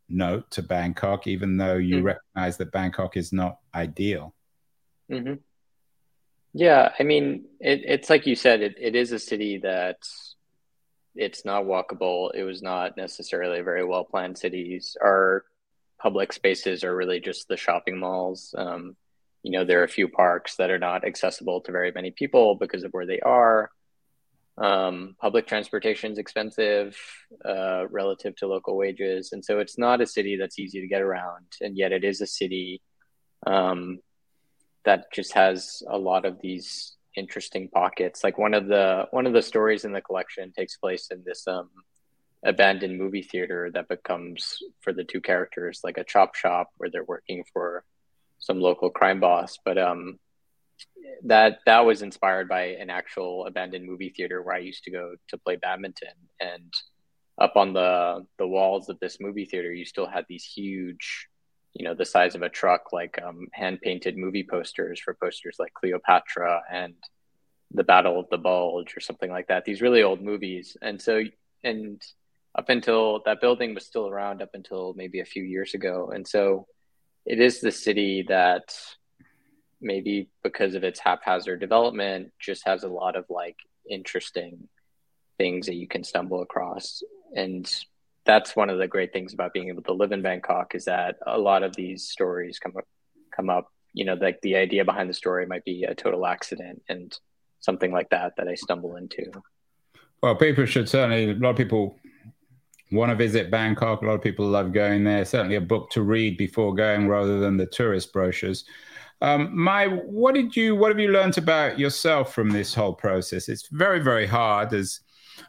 note 0.09 0.51
to 0.53 0.63
Bangkok, 0.63 1.27
even 1.27 1.57
though 1.57 1.77
you 1.77 1.97
mm-hmm. 1.97 2.07
recognize 2.07 2.57
that 2.59 2.73
Bangkok 2.73 3.17
is 3.17 3.33
not 3.33 3.59
ideal. 3.75 4.35
Mm-hmm. 5.11 5.35
Yeah, 6.55 6.93
I 6.99 7.03
mean, 7.03 7.45
it, 7.61 7.83
it's 7.85 8.11
like 8.11 8.27
you 8.27 8.35
said, 8.35 8.63
it, 8.63 8.75
it 8.79 8.95
is 8.95 9.13
a 9.13 9.19
city 9.19 9.59
that 9.59 9.99
it's 11.19 11.45
not 11.45 11.65
walkable. 11.65 12.31
It 12.35 12.45
was 12.45 12.63
not 12.63 12.97
necessarily 12.97 13.59
a 13.59 13.65
very 13.65 13.85
well 13.85 14.05
planned 14.05 14.39
cities. 14.39 14.97
Our 15.03 15.45
public 16.01 16.33
spaces 16.33 16.85
are 16.85 16.95
really 16.95 17.21
just 17.21 17.49
the 17.49 17.57
shopping 17.57 17.99
malls. 17.99 18.55
Um, 18.57 18.97
you 19.43 19.53
know, 19.53 19.65
there 19.65 19.81
are 19.81 19.85
a 19.85 19.89
few 19.89 20.09
parks 20.09 20.57
that 20.57 20.71
are 20.71 20.79
not 20.79 21.05
accessible 21.05 21.61
to 21.63 21.73
very 21.73 21.93
many 21.93 22.13
people 22.13 22.55
because 22.55 22.85
of 22.85 22.93
where 22.93 23.07
they 23.07 23.21
are. 23.21 23.71
Um, 24.57 25.17
public 25.21 25.47
transportation 25.47 26.13
is 26.13 26.19
expensive 26.19 26.97
uh, 27.45 27.87
relative 27.89 28.35
to 28.37 28.49
local 28.49 28.77
wages, 28.77 29.31
and 29.33 29.45
so 29.45 29.61
it's 29.61 29.79
not 29.79 30.01
a 30.01 30.07
city 30.07 30.37
that's 30.37 30.59
easy 30.59 30.81
to 30.81 30.89
get 30.89 31.03
around. 31.03 31.47
And 31.61 31.77
yet, 31.77 31.93
it 31.93 32.05
is 32.05 32.21
a 32.21 32.27
city 32.27 32.81
um, 33.47 34.01
that 34.85 35.13
just 35.13 35.33
has 35.35 35.83
a 35.89 35.99
lot 35.99 36.25
of 36.25 36.41
these 36.41 36.97
interesting 37.17 37.69
pockets. 37.69 38.23
Like 38.25 38.39
one 38.39 38.55
of 38.55 38.67
the 38.67 39.07
one 39.11 39.27
of 39.27 39.33
the 39.33 39.43
stories 39.43 39.85
in 39.85 39.93
the 39.93 40.01
collection 40.01 40.53
takes 40.53 40.77
place 40.77 41.09
in 41.11 41.23
this 41.25 41.47
um, 41.47 41.71
abandoned 42.45 42.99
movie 42.99 43.23
theater 43.23 43.71
that 43.75 43.89
becomes 43.89 44.59
for 44.81 44.93
the 44.93 45.05
two 45.05 45.21
characters 45.21 45.81
like 45.83 45.99
a 45.99 46.05
chop 46.05 46.35
shop 46.35 46.71
where 46.77 46.91
they're 46.91 47.05
working 47.05 47.45
for 47.53 47.85
some 48.39 48.61
local 48.61 48.91
crime 48.91 49.21
boss. 49.21 49.59
But 49.65 49.79
um, 49.79 50.19
that 51.25 51.59
that 51.67 51.85
was 51.85 52.03
inspired 52.03 52.49
by 52.49 52.67
an 52.67 52.91
actual 52.91 53.47
abandoned 53.47 53.87
movie 53.87 54.13
theater 54.17 54.43
where 54.43 54.55
I 54.55 54.59
used 54.61 54.85
to 54.85 54.91
go 54.91 55.15
to 55.29 55.39
play 55.39 55.57
badminton 55.57 56.15
and 56.41 56.73
up 57.41 57.57
on 57.57 57.73
the 57.73 58.27
the 58.39 58.47
walls 58.47 58.89
of 58.89 58.99
this 59.01 59.19
movie 59.21 59.45
theater 59.45 59.73
you 59.73 59.85
still 59.85 60.07
had 60.07 60.25
these 60.29 60.45
huge 60.45 61.29
you 61.79 61.85
know 61.85 61.95
the 61.95 62.05
size 62.05 62.35
of 62.35 62.43
a 62.43 62.49
truck 62.49 62.93
like 62.93 63.21
um, 63.23 63.47
hand 63.53 63.81
painted 63.81 64.17
movie 64.17 64.47
posters 64.49 65.01
for 65.01 65.15
posters 65.15 65.57
like 65.59 65.73
cleopatra 65.75 66.63
and 66.71 66.95
the 67.73 67.85
battle 67.85 68.19
of 68.19 68.29
the 68.31 68.39
bulge 68.39 68.97
or 68.97 69.01
something 69.01 69.31
like 69.31 69.49
that 69.49 69.65
these 69.65 69.83
really 69.83 70.03
old 70.03 70.23
movies. 70.23 70.77
And 70.81 71.01
so 71.01 71.23
and 71.63 72.01
up 72.55 72.69
until 72.69 73.23
that 73.25 73.41
building 73.41 73.75
was 73.75 73.87
still 73.87 74.09
around 74.09 74.43
up 74.43 74.51
until 74.55 74.95
maybe 74.97 75.21
a 75.21 75.25
few 75.25 75.43
years 75.43 75.75
ago. 75.75 76.11
And 76.13 76.27
so 76.27 76.67
it 77.27 77.41
is 77.41 77.61
the 77.61 77.71
city 77.71 78.25
that 78.29 78.75
maybe 79.81 80.29
because 80.43 80.75
of 80.75 80.83
its 80.83 80.99
haphazard 80.99 81.61
development 81.61 82.33
just 82.41 82.67
has 82.67 82.83
a 82.83 82.89
lot 82.89 83.17
of 83.17 83.27
like 83.29 83.57
interesting 83.89 84.69
things 85.37 85.67
that 85.67 85.75
you 85.75 85.87
can 85.87 86.03
stumble 86.03 86.43
across. 86.43 87.03
And 87.35 87.71
that's 88.29 88.55
one 88.55 88.69
of 88.69 88.79
the 88.79 88.87
great 88.87 89.11
things 89.11 89.33
about 89.33 89.55
being 89.55 89.71
able 89.71 89.83
to 89.83 89.95
live 89.95 90.13
in 90.13 90.21
Bangkok 90.21 90.75
is 90.75 90.85
that 90.85 91.17
a 91.27 91.39
lot 91.39 91.63
of 91.63 91.75
these 91.75 92.05
stories 92.05 92.59
come 92.59 92.77
up, 92.77 92.85
come 93.35 93.49
up. 93.49 93.73
You 93.95 94.05
know, 94.05 94.15
like 94.15 94.39
the 94.43 94.55
idea 94.55 94.85
behind 94.85 95.09
the 95.09 95.15
story 95.15 95.47
might 95.47 95.65
be 95.65 95.85
a 95.85 95.95
total 95.95 96.27
accident 96.27 96.83
and 96.91 97.19
something 97.61 97.91
like 97.91 98.11
that 98.11 98.35
that 98.37 98.47
I 98.47 98.55
stumble 98.55 98.97
into. 98.97 99.25
Well, 100.23 100.37
people 100.37 100.67
should 100.67 100.91
certainly. 100.91 101.31
A 101.31 101.35
lot 101.37 101.51
of 101.51 101.57
people 101.57 101.99
want 102.93 103.11
to 103.11 103.17
visit 103.17 103.51
Bangkok. 103.51 104.03
A 104.03 104.05
lot 104.05 104.13
of 104.13 104.23
people 104.23 104.47
love 104.47 104.75
going 104.75 105.05
there. 105.05 105.25
Certainly, 105.25 105.57
a 105.57 105.63
book 105.63 105.91
to 105.93 106.03
read 106.03 106.37
before 106.37 106.75
going, 106.75 107.09
rather 107.09 107.41
than 107.41 107.57
the 107.57 107.67
tourist 107.67 108.13
brochures. 108.13 108.67
Um, 109.23 109.67
what 110.05 110.35
did 110.35 110.55
you? 110.55 110.77
What 110.77 110.91
have 110.91 111.01
you 111.01 111.09
learned 111.09 111.39
about 111.39 111.79
yourself 111.79 112.35
from 112.35 112.51
this 112.51 112.75
whole 112.75 112.93
process? 112.93 113.49
It's 113.49 113.69
very, 113.69 114.01
very 114.01 114.27
hard, 114.27 114.75
as 114.75 115.01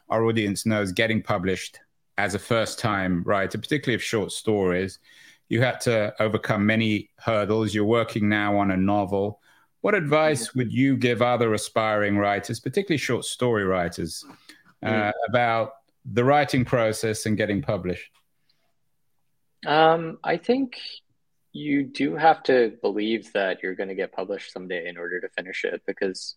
our 0.08 0.24
audience 0.24 0.64
knows, 0.64 0.92
getting 0.92 1.22
published 1.22 1.78
as 2.20 2.34
a 2.34 2.38
first 2.38 2.78
time 2.78 3.22
writer, 3.24 3.56
particularly 3.56 3.94
of 3.94 4.02
short 4.02 4.30
stories. 4.30 4.98
You 5.48 5.62
had 5.62 5.80
to 5.82 6.14
overcome 6.20 6.66
many 6.66 7.08
hurdles. 7.16 7.74
You're 7.74 7.86
working 7.86 8.28
now 8.28 8.58
on 8.58 8.70
a 8.70 8.76
novel. 8.76 9.40
What 9.80 9.94
advice 9.94 10.48
mm-hmm. 10.48 10.58
would 10.58 10.72
you 10.72 10.98
give 10.98 11.22
other 11.22 11.54
aspiring 11.54 12.18
writers, 12.18 12.60
particularly 12.60 12.98
short 12.98 13.24
story 13.24 13.64
writers, 13.64 14.22
uh, 14.82 14.90
mm. 14.90 15.12
about 15.28 15.72
the 16.04 16.22
writing 16.22 16.66
process 16.66 17.24
and 17.24 17.38
getting 17.38 17.62
published? 17.62 18.10
Um, 19.66 20.18
I 20.22 20.36
think 20.36 20.76
you 21.52 21.84
do 21.84 22.16
have 22.16 22.42
to 22.44 22.76
believe 22.82 23.32
that 23.32 23.62
you're 23.62 23.74
going 23.74 23.88
to 23.88 23.94
get 23.94 24.12
published 24.12 24.52
someday 24.52 24.86
in 24.88 24.98
order 24.98 25.22
to 25.22 25.28
finish 25.30 25.64
it 25.64 25.82
because 25.86 26.36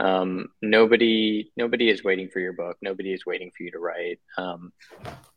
um, 0.00 0.48
nobody 0.62 1.50
nobody 1.56 1.90
is 1.90 2.02
waiting 2.02 2.28
for 2.28 2.40
your 2.40 2.54
book. 2.54 2.78
Nobody 2.80 3.12
is 3.12 3.26
waiting 3.26 3.50
for 3.56 3.62
you 3.62 3.70
to 3.72 3.78
write. 3.78 4.18
Um, 4.38 4.72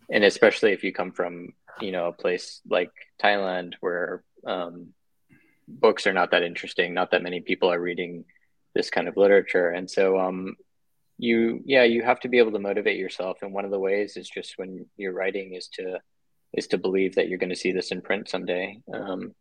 and 0.09 0.23
especially 0.23 0.71
if 0.71 0.83
you 0.83 0.93
come 0.93 1.11
from 1.11 1.53
you 1.81 1.91
know 1.91 2.07
a 2.07 2.13
place 2.13 2.61
like 2.69 2.91
thailand 3.21 3.73
where 3.81 4.23
um, 4.47 4.93
books 5.67 6.07
are 6.07 6.13
not 6.13 6.31
that 6.31 6.43
interesting 6.43 6.93
not 6.93 7.11
that 7.11 7.23
many 7.23 7.41
people 7.41 7.71
are 7.71 7.79
reading 7.79 8.25
this 8.73 8.89
kind 8.89 9.07
of 9.07 9.17
literature. 9.17 9.69
And 9.69 9.89
so 9.89 10.19
um, 10.19 10.55
you 11.17 11.61
yeah 11.65 11.83
you 11.83 12.01
have 12.01 12.19
to 12.21 12.29
be 12.29 12.39
able 12.39 12.53
to 12.53 12.59
motivate 12.59 12.97
yourself. 12.97 13.39
And 13.41 13.53
one 13.53 13.65
of 13.65 13.71
the 13.71 13.79
ways 13.79 14.17
is 14.17 14.29
just 14.29 14.57
when 14.57 14.85
you're 14.97 15.13
writing 15.13 15.53
is 15.53 15.67
to 15.73 15.99
is 16.53 16.67
to 16.67 16.77
believe 16.77 17.15
that 17.15 17.27
you're 17.27 17.39
going 17.39 17.49
to 17.49 17.55
see 17.55 17.71
this 17.71 17.91
in 17.91 18.01
print 18.01 18.29
someday. 18.29 18.79
Um, 18.93 19.33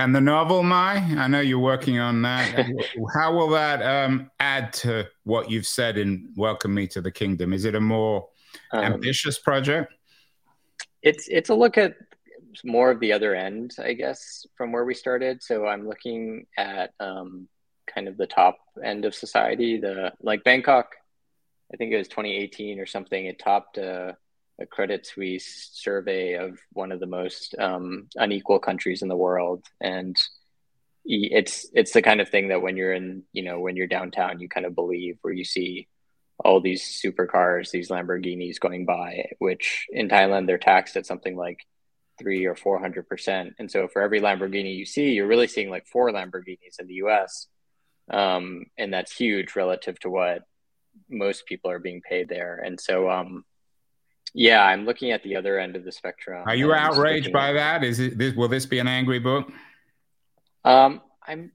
and 0.00 0.14
the 0.14 0.20
novel, 0.20 0.62
Mai, 0.62 0.96
I 1.18 1.28
know 1.28 1.40
you're 1.40 1.58
working 1.58 1.98
on 1.98 2.22
that. 2.22 2.66
How 3.14 3.34
will 3.34 3.50
that 3.50 3.82
um, 3.82 4.30
add 4.40 4.72
to 4.74 5.06
what 5.24 5.50
you've 5.50 5.66
said 5.66 5.98
in 5.98 6.32
Welcome 6.36 6.72
Me 6.72 6.86
to 6.88 7.02
the 7.02 7.10
Kingdom? 7.10 7.52
Is 7.52 7.66
it 7.66 7.74
a 7.74 7.80
more 7.80 8.26
um, 8.72 8.94
ambitious 8.94 9.38
project? 9.38 9.92
It's 11.02 11.28
it's 11.28 11.50
a 11.50 11.54
look 11.54 11.76
at 11.76 11.96
more 12.64 12.90
of 12.90 12.98
the 13.00 13.12
other 13.12 13.34
end, 13.34 13.74
I 13.78 13.92
guess, 13.92 14.46
from 14.56 14.72
where 14.72 14.86
we 14.86 14.94
started. 14.94 15.42
So 15.42 15.66
I'm 15.66 15.86
looking 15.86 16.46
at 16.56 16.94
um, 16.98 17.46
kind 17.86 18.08
of 18.08 18.16
the 18.16 18.26
top 18.26 18.58
end 18.82 19.04
of 19.04 19.14
society. 19.14 19.78
The 19.78 20.14
like 20.22 20.44
Bangkok, 20.44 20.92
I 21.72 21.76
think 21.76 21.92
it 21.92 21.98
was 21.98 22.08
2018 22.08 22.80
or 22.80 22.86
something. 22.86 23.26
It 23.26 23.38
topped. 23.38 23.76
Uh, 23.76 24.12
a 24.60 24.66
Credit 24.66 25.06
Suisse 25.06 25.70
survey 25.72 26.34
of 26.34 26.58
one 26.72 26.92
of 26.92 27.00
the 27.00 27.06
most 27.06 27.54
um, 27.58 28.08
unequal 28.16 28.58
countries 28.58 29.02
in 29.02 29.08
the 29.08 29.16
world, 29.16 29.64
and 29.80 30.16
it's 31.04 31.66
it's 31.72 31.92
the 31.92 32.02
kind 32.02 32.20
of 32.20 32.28
thing 32.28 32.48
that 32.48 32.60
when 32.60 32.76
you're 32.76 32.92
in 32.92 33.22
you 33.32 33.42
know 33.42 33.58
when 33.58 33.76
you're 33.76 33.86
downtown, 33.86 34.40
you 34.40 34.48
kind 34.48 34.66
of 34.66 34.74
believe 34.74 35.18
where 35.22 35.32
you 35.32 35.44
see 35.44 35.88
all 36.44 36.60
these 36.60 37.00
supercars, 37.04 37.70
these 37.70 37.90
Lamborghinis 37.90 38.60
going 38.60 38.86
by, 38.86 39.30
which 39.38 39.86
in 39.90 40.08
Thailand 40.08 40.46
they're 40.46 40.58
taxed 40.58 40.96
at 40.96 41.06
something 41.06 41.36
like 41.36 41.58
three 42.18 42.44
or 42.44 42.54
four 42.54 42.78
hundred 42.78 43.08
percent, 43.08 43.54
and 43.58 43.70
so 43.70 43.88
for 43.88 44.02
every 44.02 44.20
Lamborghini 44.20 44.76
you 44.76 44.86
see, 44.86 45.12
you're 45.12 45.26
really 45.26 45.48
seeing 45.48 45.70
like 45.70 45.86
four 45.86 46.10
Lamborghinis 46.12 46.78
in 46.78 46.86
the 46.86 46.94
U.S. 46.94 47.46
Um, 48.10 48.64
and 48.76 48.92
that's 48.92 49.16
huge 49.16 49.54
relative 49.56 49.98
to 50.00 50.10
what 50.10 50.42
most 51.08 51.46
people 51.46 51.70
are 51.70 51.78
being 51.78 52.02
paid 52.02 52.28
there. 52.28 52.56
And 52.56 52.80
so, 52.80 53.08
um, 53.08 53.44
yeah, 54.34 54.62
I'm 54.62 54.84
looking 54.84 55.10
at 55.10 55.22
the 55.22 55.36
other 55.36 55.58
end 55.58 55.76
of 55.76 55.84
the 55.84 55.92
spectrum. 55.92 56.44
Are 56.46 56.54
you 56.54 56.72
outraged 56.72 57.32
by 57.32 57.52
that? 57.52 57.82
Is 57.82 57.98
it 57.98 58.18
this, 58.18 58.34
will 58.34 58.48
this 58.48 58.66
be 58.66 58.78
an 58.78 58.88
angry 58.88 59.18
book? 59.18 59.50
Um, 60.64 61.00
I'm. 61.26 61.52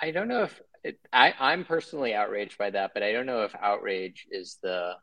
I 0.00 0.10
don't 0.10 0.28
know 0.28 0.44
if 0.44 0.60
it, 0.82 0.98
I. 1.12 1.34
I'm 1.38 1.64
personally 1.64 2.14
outraged 2.14 2.58
by 2.58 2.70
that, 2.70 2.92
but 2.94 3.02
I 3.02 3.12
don't 3.12 3.26
know 3.26 3.42
if 3.42 3.54
outrage 3.60 4.26
is 4.30 4.58
the 4.62 4.94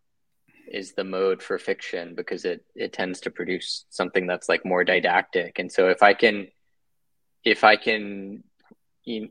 is 0.70 0.94
the 0.94 1.04
mode 1.04 1.42
for 1.42 1.58
fiction 1.58 2.16
because 2.16 2.44
it 2.44 2.66
it 2.76 2.94
tends 2.94 3.22
to 3.22 3.32
produce 3.32 3.86
something 3.90 4.28
that's 4.28 4.50
like 4.50 4.66
more 4.66 4.84
didactic. 4.84 5.60
And 5.60 5.72
so 5.72 5.90
if 5.90 6.04
I 6.04 6.14
can, 6.14 6.48
if 7.44 7.64
I 7.64 7.78
can, 7.78 8.44
you, 9.04 9.30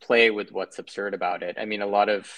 play 0.00 0.30
with 0.30 0.52
what's 0.52 0.78
absurd 0.78 1.14
about 1.14 1.42
it. 1.42 1.56
I 1.58 1.64
mean, 1.64 1.82
a 1.82 1.86
lot 1.86 2.08
of 2.08 2.30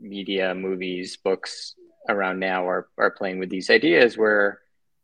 media, 0.00 0.54
movies, 0.54 1.16
books 1.16 1.74
around 2.08 2.40
now 2.40 2.68
are 2.68 2.88
are 2.98 3.10
playing 3.10 3.38
with 3.38 3.50
these 3.50 3.70
ideas 3.70 4.16
where 4.16 4.60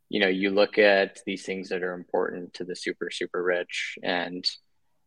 you 0.09 0.19
know 0.19 0.27
you 0.27 0.49
look 0.49 0.77
at 0.77 1.19
these 1.25 1.45
things 1.45 1.69
that 1.69 1.83
are 1.83 1.93
important 1.93 2.53
to 2.53 2.63
the 2.63 2.75
super 2.75 3.09
super 3.11 3.43
rich 3.43 3.97
and 4.03 4.45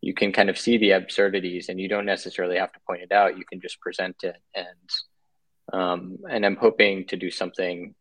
you 0.01 0.15
can 0.15 0.33
kind 0.33 0.51
of 0.51 0.59
see 0.59 0.79
the 0.79 0.93
absurdities 0.93 1.69
and 1.69 1.81
you 1.81 1.89
don't 1.89 2.07
necessarily 2.07 2.59
have 2.59 2.73
to 2.73 2.81
point 2.87 3.03
it 3.03 3.13
out. 3.13 3.39
You 3.39 3.45
can 3.45 3.61
just 3.61 3.81
present 3.81 4.17
it 4.23 4.37
and 4.55 4.91
um, 5.73 6.19
and 6.31 6.47
i'm 6.47 6.55
hoping 6.57 7.07
to 7.07 7.17
do 7.17 7.29
something 7.29 7.95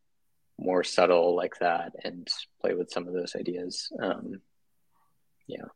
more 0.58 0.84
subtle 0.84 1.34
like 1.34 1.54
that 1.60 1.92
and 2.04 2.28
play 2.60 2.74
with 2.74 2.90
some 2.90 3.08
of 3.08 3.14
those 3.14 3.34
ideas. 3.34 3.90
Um, 4.00 4.40
yeah 5.48 5.66